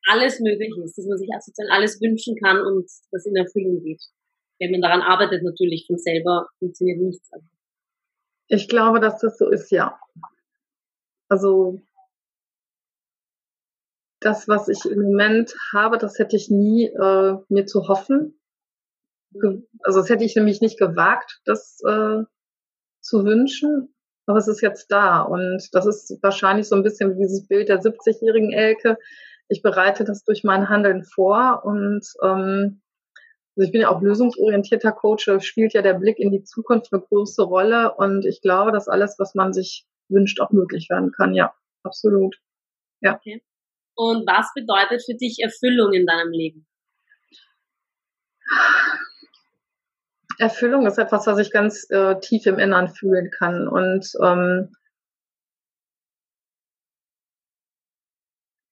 alles 0.07 0.39
möglich 0.39 0.71
ist, 0.83 0.97
dass 0.97 1.05
man 1.05 1.17
sich 1.17 1.29
sozusagen 1.39 1.71
alles 1.71 2.01
wünschen 2.01 2.35
kann 2.35 2.59
und 2.59 2.89
das 3.11 3.25
in 3.25 3.35
Erfüllung 3.35 3.83
geht? 3.83 4.01
Wenn 4.59 4.71
man 4.71 4.81
daran 4.81 5.01
arbeitet, 5.01 5.43
natürlich 5.43 5.85
von 5.87 5.97
selber 5.97 6.47
funktioniert 6.59 6.99
nichts. 6.99 7.29
Ich 8.47 8.67
glaube, 8.67 8.99
dass 8.99 9.19
das 9.19 9.37
so 9.37 9.49
ist, 9.49 9.71
ja. 9.71 9.99
Also 11.29 11.81
das, 14.19 14.47
was 14.47 14.67
ich 14.67 14.85
im 14.85 15.01
Moment 15.01 15.53
habe, 15.73 15.97
das 15.97 16.19
hätte 16.19 16.35
ich 16.35 16.49
nie 16.49 16.85
äh, 16.85 17.37
mir 17.49 17.65
zu 17.65 17.87
hoffen. 17.87 18.39
Also 19.81 19.99
das 19.99 20.09
hätte 20.09 20.23
ich 20.23 20.35
nämlich 20.35 20.61
nicht 20.61 20.77
gewagt, 20.77 21.41
das 21.45 21.79
äh, 21.87 22.23
zu 22.99 23.25
wünschen. 23.25 23.93
Aber 24.27 24.37
es 24.37 24.47
ist 24.47 24.61
jetzt 24.61 24.91
da 24.91 25.21
und 25.21 25.67
das 25.71 25.85
ist 25.85 26.17
wahrscheinlich 26.21 26.67
so 26.67 26.75
ein 26.75 26.83
bisschen 26.83 27.13
wie 27.13 27.21
dieses 27.21 27.47
Bild 27.47 27.69
der 27.69 27.81
70-jährigen 27.81 28.53
Elke. 28.53 28.97
Ich 29.47 29.61
bereite 29.61 30.03
das 30.03 30.23
durch 30.23 30.43
mein 30.43 30.69
Handeln 30.69 31.03
vor 31.03 31.63
und 31.65 32.05
ähm, 32.23 32.81
also 33.57 33.67
ich 33.67 33.71
bin 33.73 33.81
ja 33.81 33.89
auch 33.89 34.01
lösungsorientierter 34.01 34.93
Coach, 34.93 35.29
spielt 35.41 35.73
ja 35.73 35.81
der 35.81 35.95
Blick 35.95 36.19
in 36.19 36.31
die 36.31 36.43
Zukunft 36.43 36.93
eine 36.93 37.01
große 37.01 37.43
Rolle 37.43 37.93
und 37.95 38.25
ich 38.25 38.41
glaube, 38.41 38.71
dass 38.71 38.87
alles, 38.87 39.15
was 39.19 39.35
man 39.35 39.51
sich 39.53 39.85
wünscht, 40.07 40.39
auch 40.39 40.51
möglich 40.51 40.89
werden 40.89 41.11
kann. 41.11 41.33
Ja, 41.33 41.53
absolut. 41.83 42.37
Ja. 43.01 43.15
Okay. 43.15 43.43
Und 43.95 44.25
was 44.25 44.51
bedeutet 44.55 45.03
für 45.05 45.15
dich 45.15 45.39
Erfüllung 45.43 45.93
in 45.93 46.05
deinem 46.05 46.31
Leben? 46.31 46.67
Erfüllung 50.41 50.87
ist 50.87 50.97
etwas, 50.97 51.27
was 51.27 51.37
ich 51.37 51.51
ganz 51.51 51.87
äh, 51.91 52.19
tief 52.19 52.47
im 52.47 52.57
Innern 52.57 52.89
fühlen 52.89 53.29
kann. 53.29 53.67
Und 53.67 54.11
ähm, 54.23 54.75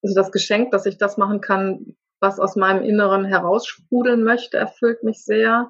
also 0.02 0.16
das 0.16 0.32
Geschenk, 0.32 0.72
dass 0.72 0.88
ich 0.88 0.98
das 0.98 1.18
machen 1.18 1.42
kann, 1.42 1.96
was 2.20 2.40
aus 2.40 2.56
meinem 2.56 2.84
Inneren 2.84 3.24
heraussprudeln 3.24 4.24
möchte, 4.24 4.58
erfüllt 4.58 5.04
mich 5.04 5.24
sehr. 5.24 5.70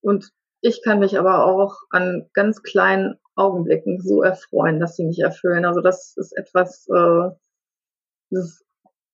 Und 0.00 0.30
ich 0.62 0.82
kann 0.82 1.00
mich 1.00 1.18
aber 1.18 1.44
auch 1.44 1.74
an 1.90 2.30
ganz 2.32 2.62
kleinen 2.62 3.18
Augenblicken 3.34 4.00
so 4.00 4.22
erfreuen, 4.22 4.80
dass 4.80 4.96
sie 4.96 5.04
mich 5.04 5.18
erfüllen. 5.18 5.66
Also 5.66 5.82
das 5.82 6.16
ist 6.16 6.32
etwas, 6.34 6.88
äh, 6.88 7.28
das, 8.30 8.64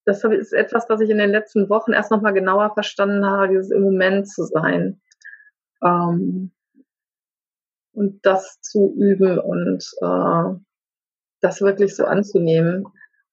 das 0.04 0.22
ist 0.22 0.52
etwas, 0.52 0.88
was 0.88 1.00
ich 1.00 1.10
in 1.10 1.18
den 1.18 1.30
letzten 1.30 1.68
Wochen 1.68 1.92
erst 1.92 2.12
nochmal 2.12 2.32
genauer 2.32 2.72
verstanden 2.74 3.26
habe, 3.26 3.48
dieses 3.48 3.72
im 3.72 3.82
Moment 3.82 4.28
zu 4.28 4.44
sein. 4.44 5.00
Ähm, 5.82 6.52
und 7.92 8.24
das 8.24 8.60
zu 8.60 8.94
üben 8.96 9.38
und 9.38 9.84
äh, 10.00 10.58
das 11.40 11.60
wirklich 11.60 11.94
so 11.94 12.04
anzunehmen 12.04 12.86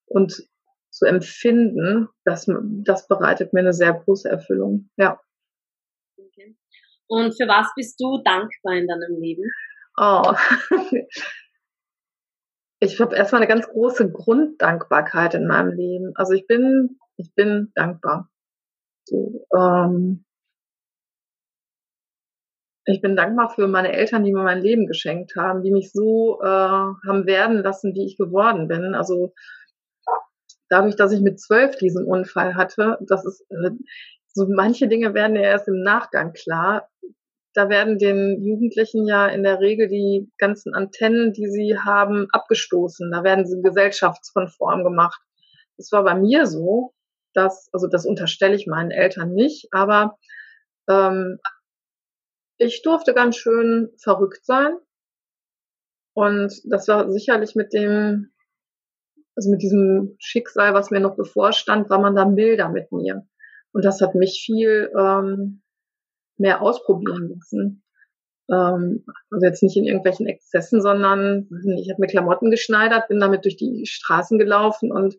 und 0.06 0.44
zu 0.90 1.06
empfinden, 1.06 2.10
das, 2.26 2.52
das 2.84 3.08
bereitet 3.08 3.54
mir 3.54 3.62
eine 3.62 3.74
sehr 3.74 3.94
große 3.94 4.28
Erfüllung. 4.28 4.90
Ja. 4.98 5.20
Okay. 6.18 6.58
Und 7.08 7.32
für 7.38 7.48
was 7.48 7.68
bist 7.76 8.00
du 8.02 8.22
dankbar 8.24 8.76
in 8.76 8.88
deinem 8.88 9.22
Leben? 9.22 9.44
Oh. 9.98 10.34
ich 12.80 13.00
habe 13.00 13.16
erstmal 13.16 13.42
eine 13.42 13.50
ganz 13.50 13.68
große 13.68 14.12
Grunddankbarkeit 14.12 15.36
in 15.36 15.48
meinem 15.48 15.72
Leben. 15.72 16.12
Also 16.16 16.34
ich 16.34 16.48
bin, 16.48 16.98
ich 17.18 17.34
bin 17.36 17.72
dankbar. 17.76 18.30
So, 19.06 19.46
ähm, 19.56 20.26
ich 22.92 23.02
bin 23.02 23.16
dankbar 23.16 23.50
für 23.50 23.68
meine 23.68 23.92
Eltern, 23.92 24.24
die 24.24 24.34
mir 24.34 24.44
mein 24.44 24.62
Leben 24.62 24.88
geschenkt 24.88 25.36
haben, 25.36 25.62
die 25.62 25.72
mich 25.72 25.92
so 25.92 26.40
äh, 26.42 26.46
haben 26.46 27.26
werden 27.26 27.62
lassen, 27.62 27.94
wie 27.94 28.06
ich 28.06 28.18
geworden 28.18 28.68
bin. 28.68 28.96
Also 28.96 29.34
dadurch, 30.70 30.96
dass 30.96 31.12
ich 31.12 31.22
mit 31.22 31.40
zwölf 31.40 31.76
diesen 31.78 32.06
Unfall 32.06 32.56
hatte, 32.56 32.98
das 33.02 33.26
ist, 33.26 33.46
äh, 33.52 33.72
so 34.28 34.48
manche 34.48 34.88
Dinge 34.88 35.14
werden 35.14 35.36
ja 35.36 35.44
erst 35.44 35.68
im 35.68 35.82
Nachgang 35.82 36.34
klar. 36.34 36.90
Da 37.54 37.70
werden 37.70 37.98
den 37.98 38.44
Jugendlichen 38.44 39.06
ja 39.06 39.28
in 39.28 39.44
der 39.44 39.60
Regel 39.60 39.88
die 39.88 40.32
ganzen 40.38 40.74
Antennen, 40.74 41.34
die 41.34 41.48
sie 41.48 41.78
haben, 41.78 42.28
abgestoßen. 42.32 43.12
Da 43.12 43.24
werden 43.24 43.46
sie 43.46 43.62
gesellschaftskonform 43.62 44.84
gemacht. 44.84 45.22
Das 45.78 45.92
war 45.92 46.04
bei 46.04 46.16
mir 46.16 46.46
so, 46.46 46.94
dass, 47.34 47.70
also 47.72 47.88
das 47.88 48.06
unterstelle 48.06 48.56
ich 48.56 48.68
meinen 48.68 48.92
Eltern 48.92 49.34
nicht, 49.34 49.68
aber 49.72 50.18
ähm, 50.90 51.40
ich 52.60 52.82
durfte 52.84 53.14
ganz 53.14 53.38
schön 53.38 53.90
verrückt 53.98 54.46
sein. 54.46 54.78
Und 56.14 56.54
das 56.66 56.88
war 56.88 57.10
sicherlich 57.10 57.56
mit 57.56 57.74
dem, 57.74 58.32
also 59.36 59.50
mit 59.50 59.62
diesem 59.62 60.16
Schicksal, 60.20 60.74
was 60.74 60.92
mir 60.92 61.00
noch 61.00 61.16
bevorstand, 61.16 61.90
war 61.90 62.00
man 62.00 62.16
da 62.16 62.26
milder 62.26 62.70
mit 62.70 62.92
mir. 62.92 63.26
Und 63.72 63.86
das 63.86 64.02
hat 64.02 64.16
mich 64.16 64.44
viel 64.46 64.92
ähm, 64.98 65.62
mehr 66.38 66.62
ausprobieren 66.62 67.30
lassen. 67.30 67.84
Ähm, 68.52 69.06
also 69.32 69.46
jetzt 69.46 69.64
nicht 69.64 69.78
in 69.78 69.86
irgendwelchen 69.86 70.28
Exzessen, 70.28 70.82
sondern 70.82 71.48
ich 71.78 71.90
habe 71.90 72.02
mir 72.02 72.08
Klamotten 72.08 72.52
geschneidert, 72.52 73.08
bin 73.08 73.20
damit 73.20 73.46
durch 73.46 73.56
die 73.56 73.86
Straßen 73.86 74.38
gelaufen 74.38 74.92
und 74.92 75.16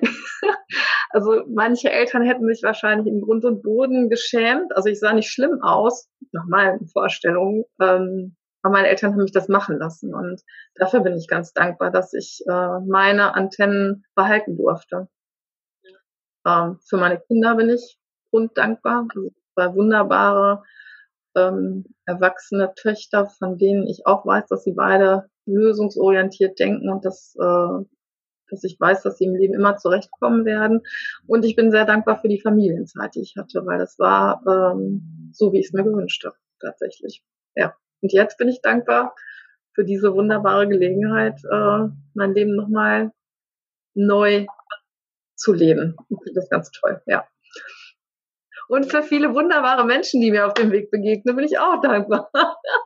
also 1.10 1.42
manche 1.48 1.90
Eltern 1.90 2.22
hätten 2.22 2.46
sich 2.46 2.62
wahrscheinlich 2.62 3.06
im 3.06 3.20
Grund 3.20 3.44
und 3.44 3.62
Boden 3.62 4.10
geschämt. 4.10 4.74
Also 4.76 4.88
ich 4.88 5.00
sah 5.00 5.12
nicht 5.12 5.30
schlimm 5.30 5.60
aus, 5.62 6.08
nach 6.32 6.46
meinen 6.46 6.86
Vorstellungen. 6.88 7.64
Ähm, 7.80 8.36
aber 8.62 8.72
meine 8.72 8.88
Eltern 8.88 9.12
haben 9.12 9.22
mich 9.22 9.32
das 9.32 9.48
machen 9.48 9.78
lassen. 9.78 10.14
Und 10.14 10.40
dafür 10.76 11.00
bin 11.00 11.14
ich 11.16 11.28
ganz 11.28 11.52
dankbar, 11.52 11.90
dass 11.90 12.14
ich 12.14 12.42
äh, 12.48 12.80
meine 12.86 13.34
Antennen 13.34 14.04
behalten 14.14 14.56
durfte. 14.56 15.08
Ähm, 16.46 16.78
für 16.88 16.96
meine 16.96 17.20
Kinder 17.20 17.56
bin 17.56 17.68
ich 17.68 17.98
grunddankbar. 18.30 19.06
Also 19.14 19.30
zwei 19.54 19.74
wunderbare 19.74 20.62
ähm, 21.36 21.84
erwachsene 22.06 22.72
Töchter, 22.74 23.26
von 23.26 23.58
denen 23.58 23.86
ich 23.86 24.06
auch 24.06 24.24
weiß, 24.24 24.46
dass 24.48 24.64
sie 24.64 24.72
beide 24.72 25.28
lösungsorientiert 25.46 26.58
denken 26.58 26.90
und 26.90 27.04
das 27.04 27.34
äh, 27.38 27.84
dass 28.54 28.64
ich 28.64 28.78
weiß, 28.78 29.02
dass 29.02 29.18
sie 29.18 29.24
im 29.24 29.34
Leben 29.34 29.54
immer 29.54 29.76
zurechtkommen 29.76 30.44
werden. 30.44 30.82
Und 31.26 31.44
ich 31.44 31.56
bin 31.56 31.70
sehr 31.70 31.84
dankbar 31.84 32.20
für 32.20 32.28
die 32.28 32.40
Familienzeit, 32.40 33.14
die 33.14 33.22
ich 33.22 33.34
hatte, 33.36 33.64
weil 33.66 33.78
das 33.78 33.98
war 33.98 34.42
ähm, 34.46 35.30
so, 35.32 35.52
wie 35.52 35.60
ich 35.60 35.66
es 35.66 35.72
mir 35.72 35.84
gewünscht 35.84 36.24
habe, 36.24 36.36
tatsächlich. 36.60 37.22
Ja. 37.54 37.74
Und 38.00 38.12
jetzt 38.12 38.38
bin 38.38 38.48
ich 38.48 38.60
dankbar 38.60 39.14
für 39.72 39.84
diese 39.84 40.14
wunderbare 40.14 40.68
Gelegenheit, 40.68 41.40
äh, 41.44 41.88
mein 42.14 42.34
Leben 42.34 42.54
nochmal 42.54 43.12
neu 43.94 44.46
zu 45.34 45.52
leben. 45.52 45.96
Ich 46.08 46.18
finde 46.22 46.40
das 46.40 46.48
ganz 46.48 46.70
toll, 46.70 47.02
ja. 47.06 47.26
Und 48.68 48.90
für 48.90 49.02
viele 49.02 49.34
wunderbare 49.34 49.84
Menschen, 49.84 50.20
die 50.20 50.30
mir 50.30 50.46
auf 50.46 50.54
dem 50.54 50.70
Weg 50.72 50.90
begegnen, 50.90 51.36
bin 51.36 51.44
ich 51.44 51.58
auch 51.58 51.80
dankbar. 51.80 52.30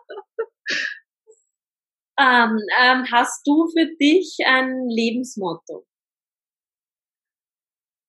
Ähm, 2.20 2.58
ähm, 2.80 3.06
hast 3.12 3.46
du 3.46 3.68
für 3.68 3.86
dich 3.96 4.38
ein 4.44 4.88
Lebensmotto? 4.88 5.86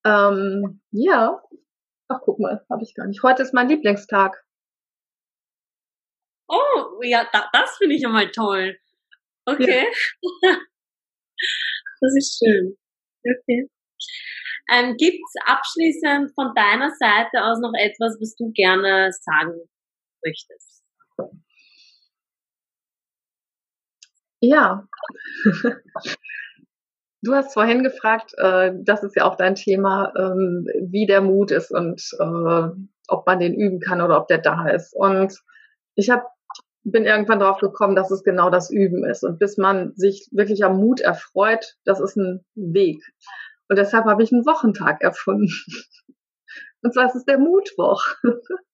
Ähm, 0.06 0.82
ja. 0.92 1.42
Ach, 2.08 2.20
guck 2.24 2.40
mal, 2.40 2.66
habe 2.72 2.84
ich 2.84 2.96
gar 2.96 3.06
nicht. 3.06 3.22
Heute 3.22 3.44
ist 3.44 3.54
mein 3.54 3.70
Lieblingstag. 3.70 4.44
Oh, 6.48 7.02
ja, 7.04 7.28
da, 7.32 7.50
das 7.54 7.78
finde 7.78 7.96
ich 7.96 8.02
ja 8.02 8.10
mal 8.10 8.32
toll. 8.32 8.78
Okay. 9.46 9.88
Ja. 10.42 10.58
das 12.02 12.16
ist 12.18 12.40
schön. 12.40 12.78
Okay. 13.20 13.70
Ähm, 14.72 14.96
Gibt 14.98 15.20
es 15.24 15.34
abschließend 15.46 16.34
von 16.34 16.54
deiner 16.56 16.92
Seite 17.00 17.44
aus 17.44 17.60
noch 17.60 17.74
etwas, 17.78 18.18
was 18.20 18.36
du 18.36 18.52
gerne 18.54 19.12
sagen 19.12 19.54
möchtest? 20.24 20.84
Ja. 24.42 24.88
Du 27.22 27.34
hast 27.34 27.54
vorhin 27.54 27.84
gefragt, 27.84 28.34
äh, 28.38 28.72
das 28.82 29.04
ist 29.04 29.16
ja 29.18 29.26
auch 29.26 29.36
dein 29.36 29.56
Thema, 29.56 30.14
ähm, 30.18 30.66
wie 30.90 31.06
der 31.06 31.20
Mut 31.20 31.52
ist 31.52 31.70
und 31.70 32.02
äh, 32.18 32.70
ob 33.10 33.28
man 33.28 33.40
den 33.40 33.56
üben 33.56 33.82
kann 33.82 34.00
oder 34.00 34.18
ob 34.18 34.30
der 34.30 34.38
da 34.38 34.70
ist. 34.70 34.96
Und 34.96 35.38
ich 35.96 36.10
hab, 36.10 36.28
bin 36.84 37.04
irgendwann 37.04 37.40
drauf 37.40 37.60
gekommen, 37.60 37.98
dass 37.98 38.10
es 38.10 38.24
genau 38.24 38.50
das 38.50 38.72
Üben 38.72 39.04
ist. 39.04 39.26
Und 39.26 39.38
bis 39.38 39.58
man 39.58 39.94
sich 39.96 40.30
wirklich 40.32 40.64
am 40.64 40.78
Mut 40.78 41.02
erfreut, 41.02 41.76
das 41.84 42.00
ist 42.00 42.16
ein 42.16 42.46
Weg. 42.56 43.04
Und 43.68 43.78
deshalb 43.78 44.06
habe 44.06 44.24
ich 44.24 44.32
einen 44.32 44.46
Wochentag 44.46 45.02
erfunden. 45.02 45.52
Und 46.82 46.94
zwar 46.94 47.08
ist 47.08 47.16
es 47.16 47.26
der 47.26 47.38
Mutwoch. 47.38 48.02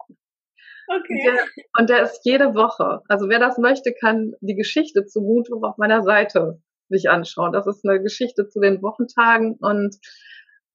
Okay. 0.87 1.23
Der, 1.25 1.43
und 1.79 1.89
der 1.89 2.03
ist 2.03 2.21
jede 2.23 2.53
Woche. 2.53 3.01
Also 3.07 3.29
wer 3.29 3.39
das 3.39 3.57
möchte, 3.57 3.93
kann 3.93 4.33
die 4.41 4.55
Geschichte 4.55 5.05
zu 5.05 5.21
Mutwoch 5.21 5.63
auf 5.63 5.77
meiner 5.77 6.03
Seite 6.03 6.61
sich 6.89 7.09
anschauen. 7.09 7.53
Das 7.53 7.67
ist 7.67 7.83
eine 7.85 8.01
Geschichte 8.01 8.47
zu 8.47 8.59
den 8.59 8.81
Wochentagen 8.81 9.55
und 9.55 9.97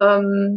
ähm, 0.01 0.57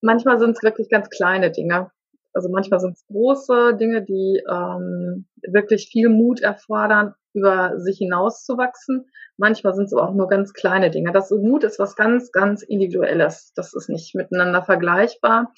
manchmal 0.00 0.38
sind 0.38 0.50
es 0.50 0.62
wirklich 0.62 0.90
ganz 0.90 1.08
kleine 1.08 1.50
Dinge. 1.50 1.90
Also 2.34 2.50
manchmal 2.50 2.80
sind 2.80 2.92
es 2.92 3.06
große 3.06 3.76
Dinge, 3.76 4.02
die 4.02 4.42
ähm, 4.46 5.26
wirklich 5.42 5.88
viel 5.88 6.10
Mut 6.10 6.40
erfordern, 6.40 7.14
über 7.32 7.78
sich 7.78 7.96
hinauszuwachsen. 7.98 9.06
Manchmal 9.38 9.74
sind 9.74 9.86
es 9.86 9.94
aber 9.94 10.08
auch 10.08 10.14
nur 10.14 10.28
ganz 10.28 10.52
kleine 10.52 10.90
Dinge. 10.90 11.12
Das 11.12 11.30
Mut 11.30 11.64
ist 11.64 11.78
was 11.78 11.96
ganz, 11.96 12.32
ganz 12.32 12.62
Individuelles. 12.62 13.52
Das 13.54 13.72
ist 13.72 13.88
nicht 13.88 14.14
miteinander 14.14 14.62
vergleichbar. 14.62 15.52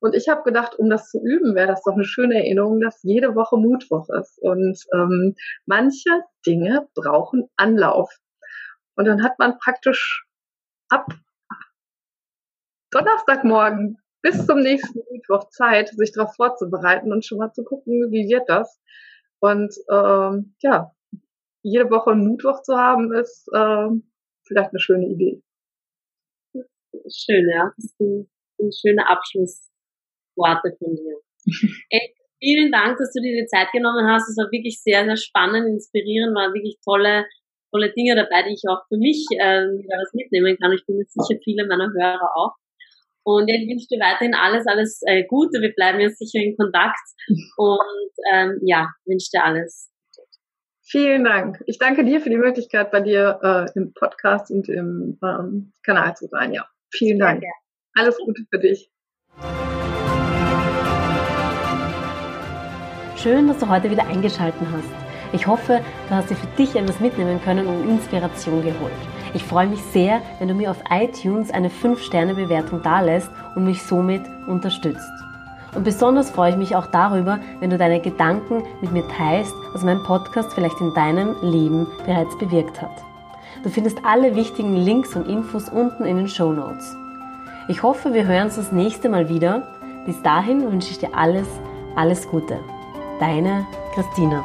Und 0.00 0.14
ich 0.14 0.28
habe 0.28 0.42
gedacht, 0.42 0.78
um 0.78 0.90
das 0.90 1.10
zu 1.10 1.18
üben, 1.18 1.54
wäre 1.54 1.68
das 1.68 1.82
doch 1.82 1.94
eine 1.94 2.04
schöne 2.04 2.36
Erinnerung, 2.36 2.80
dass 2.80 3.02
jede 3.02 3.34
Woche 3.34 3.56
Mutwoch 3.56 4.08
ist. 4.10 4.38
Und 4.40 4.78
ähm, 4.92 5.34
manche 5.66 6.22
Dinge 6.46 6.88
brauchen 6.94 7.48
Anlauf. 7.56 8.10
Und 8.96 9.06
dann 9.06 9.22
hat 9.22 9.38
man 9.38 9.58
praktisch 9.58 10.26
ab 10.88 11.06
Donnerstagmorgen 12.90 13.98
bis 14.22 14.46
zum 14.46 14.60
nächsten 14.60 15.00
Mittwoch 15.10 15.48
Zeit, 15.50 15.88
sich 15.88 16.12
darauf 16.12 16.34
vorzubereiten 16.34 17.12
und 17.12 17.26
schon 17.26 17.38
mal 17.38 17.52
zu 17.52 17.64
gucken, 17.64 18.10
wie 18.10 18.28
wird 18.28 18.48
das. 18.48 18.80
Und 19.40 19.74
ähm, 19.90 20.54
ja, 20.62 20.92
jede 21.62 21.90
Woche 21.90 22.12
einen 22.12 22.26
Mutwoch 22.26 22.62
zu 22.62 22.76
haben, 22.76 23.12
ist 23.12 23.48
ähm, 23.54 24.10
vielleicht 24.46 24.70
eine 24.70 24.78
schöne 24.78 25.06
Idee. 25.06 25.42
Schön, 27.10 27.48
ja. 27.50 27.72
Das 27.76 27.84
ist 27.84 28.00
ein, 28.00 28.30
ein 28.60 28.70
schöner 28.72 29.10
Abschluss. 29.10 29.70
Worte 30.36 30.74
von 30.78 30.94
dir. 30.94 31.18
Ey, 31.90 32.14
vielen 32.40 32.72
Dank, 32.72 32.98
dass 32.98 33.12
du 33.12 33.20
dir 33.20 33.42
die 33.42 33.46
Zeit 33.46 33.68
genommen 33.72 34.06
hast. 34.06 34.28
Es 34.28 34.36
war 34.36 34.50
wirklich 34.50 34.80
sehr, 34.82 35.04
sehr 35.04 35.16
spannend, 35.16 35.68
inspirierend, 35.68 36.34
waren 36.34 36.54
wirklich 36.54 36.78
tolle, 36.84 37.26
tolle 37.72 37.92
Dinge 37.92 38.16
dabei, 38.16 38.42
die 38.48 38.54
ich 38.54 38.64
auch 38.68 38.82
für 38.88 38.98
mich 38.98 39.26
äh, 39.32 39.64
wieder 39.76 39.96
was 40.00 40.12
mitnehmen 40.14 40.56
kann. 40.60 40.72
Ich 40.72 40.84
bin 40.86 40.96
mir 40.96 41.06
sicher, 41.06 41.40
viele 41.42 41.66
meiner 41.66 41.90
Hörer 41.92 42.30
auch. 42.34 42.54
Und 43.26 43.48
ich 43.48 43.68
wünsche 43.68 43.86
dir 43.88 44.00
weiterhin 44.00 44.34
alles, 44.34 44.66
alles 44.66 45.00
äh, 45.06 45.24
Gute. 45.24 45.60
Wir 45.60 45.72
bleiben 45.72 45.98
ja 45.98 46.10
sicher 46.10 46.40
in 46.44 46.56
Kontakt. 46.56 47.00
Und 47.56 48.12
ähm, 48.32 48.60
ja, 48.62 48.88
wünsche 49.06 49.30
dir 49.32 49.44
alles. 49.44 49.90
Vielen 50.86 51.24
Dank. 51.24 51.62
Ich 51.66 51.78
danke 51.78 52.04
dir 52.04 52.20
für 52.20 52.28
die 52.28 52.36
Möglichkeit, 52.36 52.90
bei 52.90 53.00
dir 53.00 53.40
äh, 53.42 53.78
im 53.78 53.94
Podcast 53.94 54.50
und 54.50 54.68
im 54.68 55.18
ähm, 55.24 55.72
Kanal 55.82 56.14
zu 56.14 56.26
sein. 56.26 56.52
Ja, 56.52 56.68
vielen 56.92 57.18
Dank. 57.18 57.42
Alles 57.96 58.18
Gute 58.18 58.42
für 58.50 58.58
dich. 58.58 58.90
Schön, 63.24 63.48
dass 63.48 63.56
du 63.56 63.70
heute 63.70 63.90
wieder 63.90 64.06
eingeschaltet 64.06 64.60
hast. 64.70 64.84
Ich 65.32 65.46
hoffe, 65.46 65.80
du 66.10 66.14
hast 66.14 66.28
dir 66.28 66.34
für 66.34 66.46
dich 66.58 66.76
etwas 66.76 67.00
mitnehmen 67.00 67.40
können 67.42 67.66
und 67.66 67.88
Inspiration 67.88 68.62
geholt. 68.62 68.92
Ich 69.32 69.42
freue 69.42 69.66
mich 69.66 69.82
sehr, 69.82 70.20
wenn 70.38 70.48
du 70.48 70.52
mir 70.52 70.70
auf 70.70 70.76
iTunes 70.90 71.50
eine 71.50 71.70
5-Sterne-Bewertung 71.70 72.82
dalässt 72.82 73.30
und 73.54 73.64
mich 73.64 73.82
somit 73.82 74.20
unterstützt. 74.46 75.10
Und 75.74 75.84
besonders 75.84 76.28
freue 76.32 76.50
ich 76.50 76.58
mich 76.58 76.76
auch 76.76 76.84
darüber, 76.88 77.38
wenn 77.60 77.70
du 77.70 77.78
deine 77.78 77.98
Gedanken 77.98 78.62
mit 78.82 78.92
mir 78.92 79.08
teilst, 79.16 79.54
was 79.72 79.82
mein 79.82 80.02
Podcast 80.02 80.52
vielleicht 80.52 80.78
in 80.82 80.92
deinem 80.92 81.34
Leben 81.40 81.86
bereits 82.04 82.36
bewirkt 82.36 82.82
hat. 82.82 82.92
Du 83.62 83.70
findest 83.70 84.04
alle 84.04 84.36
wichtigen 84.36 84.76
Links 84.76 85.16
und 85.16 85.26
Infos 85.26 85.70
unten 85.70 86.04
in 86.04 86.18
den 86.18 86.28
Show 86.28 86.52
Notes. 86.52 86.94
Ich 87.68 87.82
hoffe, 87.82 88.12
wir 88.12 88.26
hören 88.26 88.48
uns 88.48 88.56
das 88.56 88.70
nächste 88.70 89.08
Mal 89.08 89.30
wieder. 89.30 89.62
Bis 90.04 90.20
dahin 90.20 90.70
wünsche 90.70 90.90
ich 90.90 90.98
dir 90.98 91.16
alles, 91.16 91.48
alles 91.96 92.28
Gute. 92.28 92.58
Deine 93.18 93.66
Christina. 93.94 94.44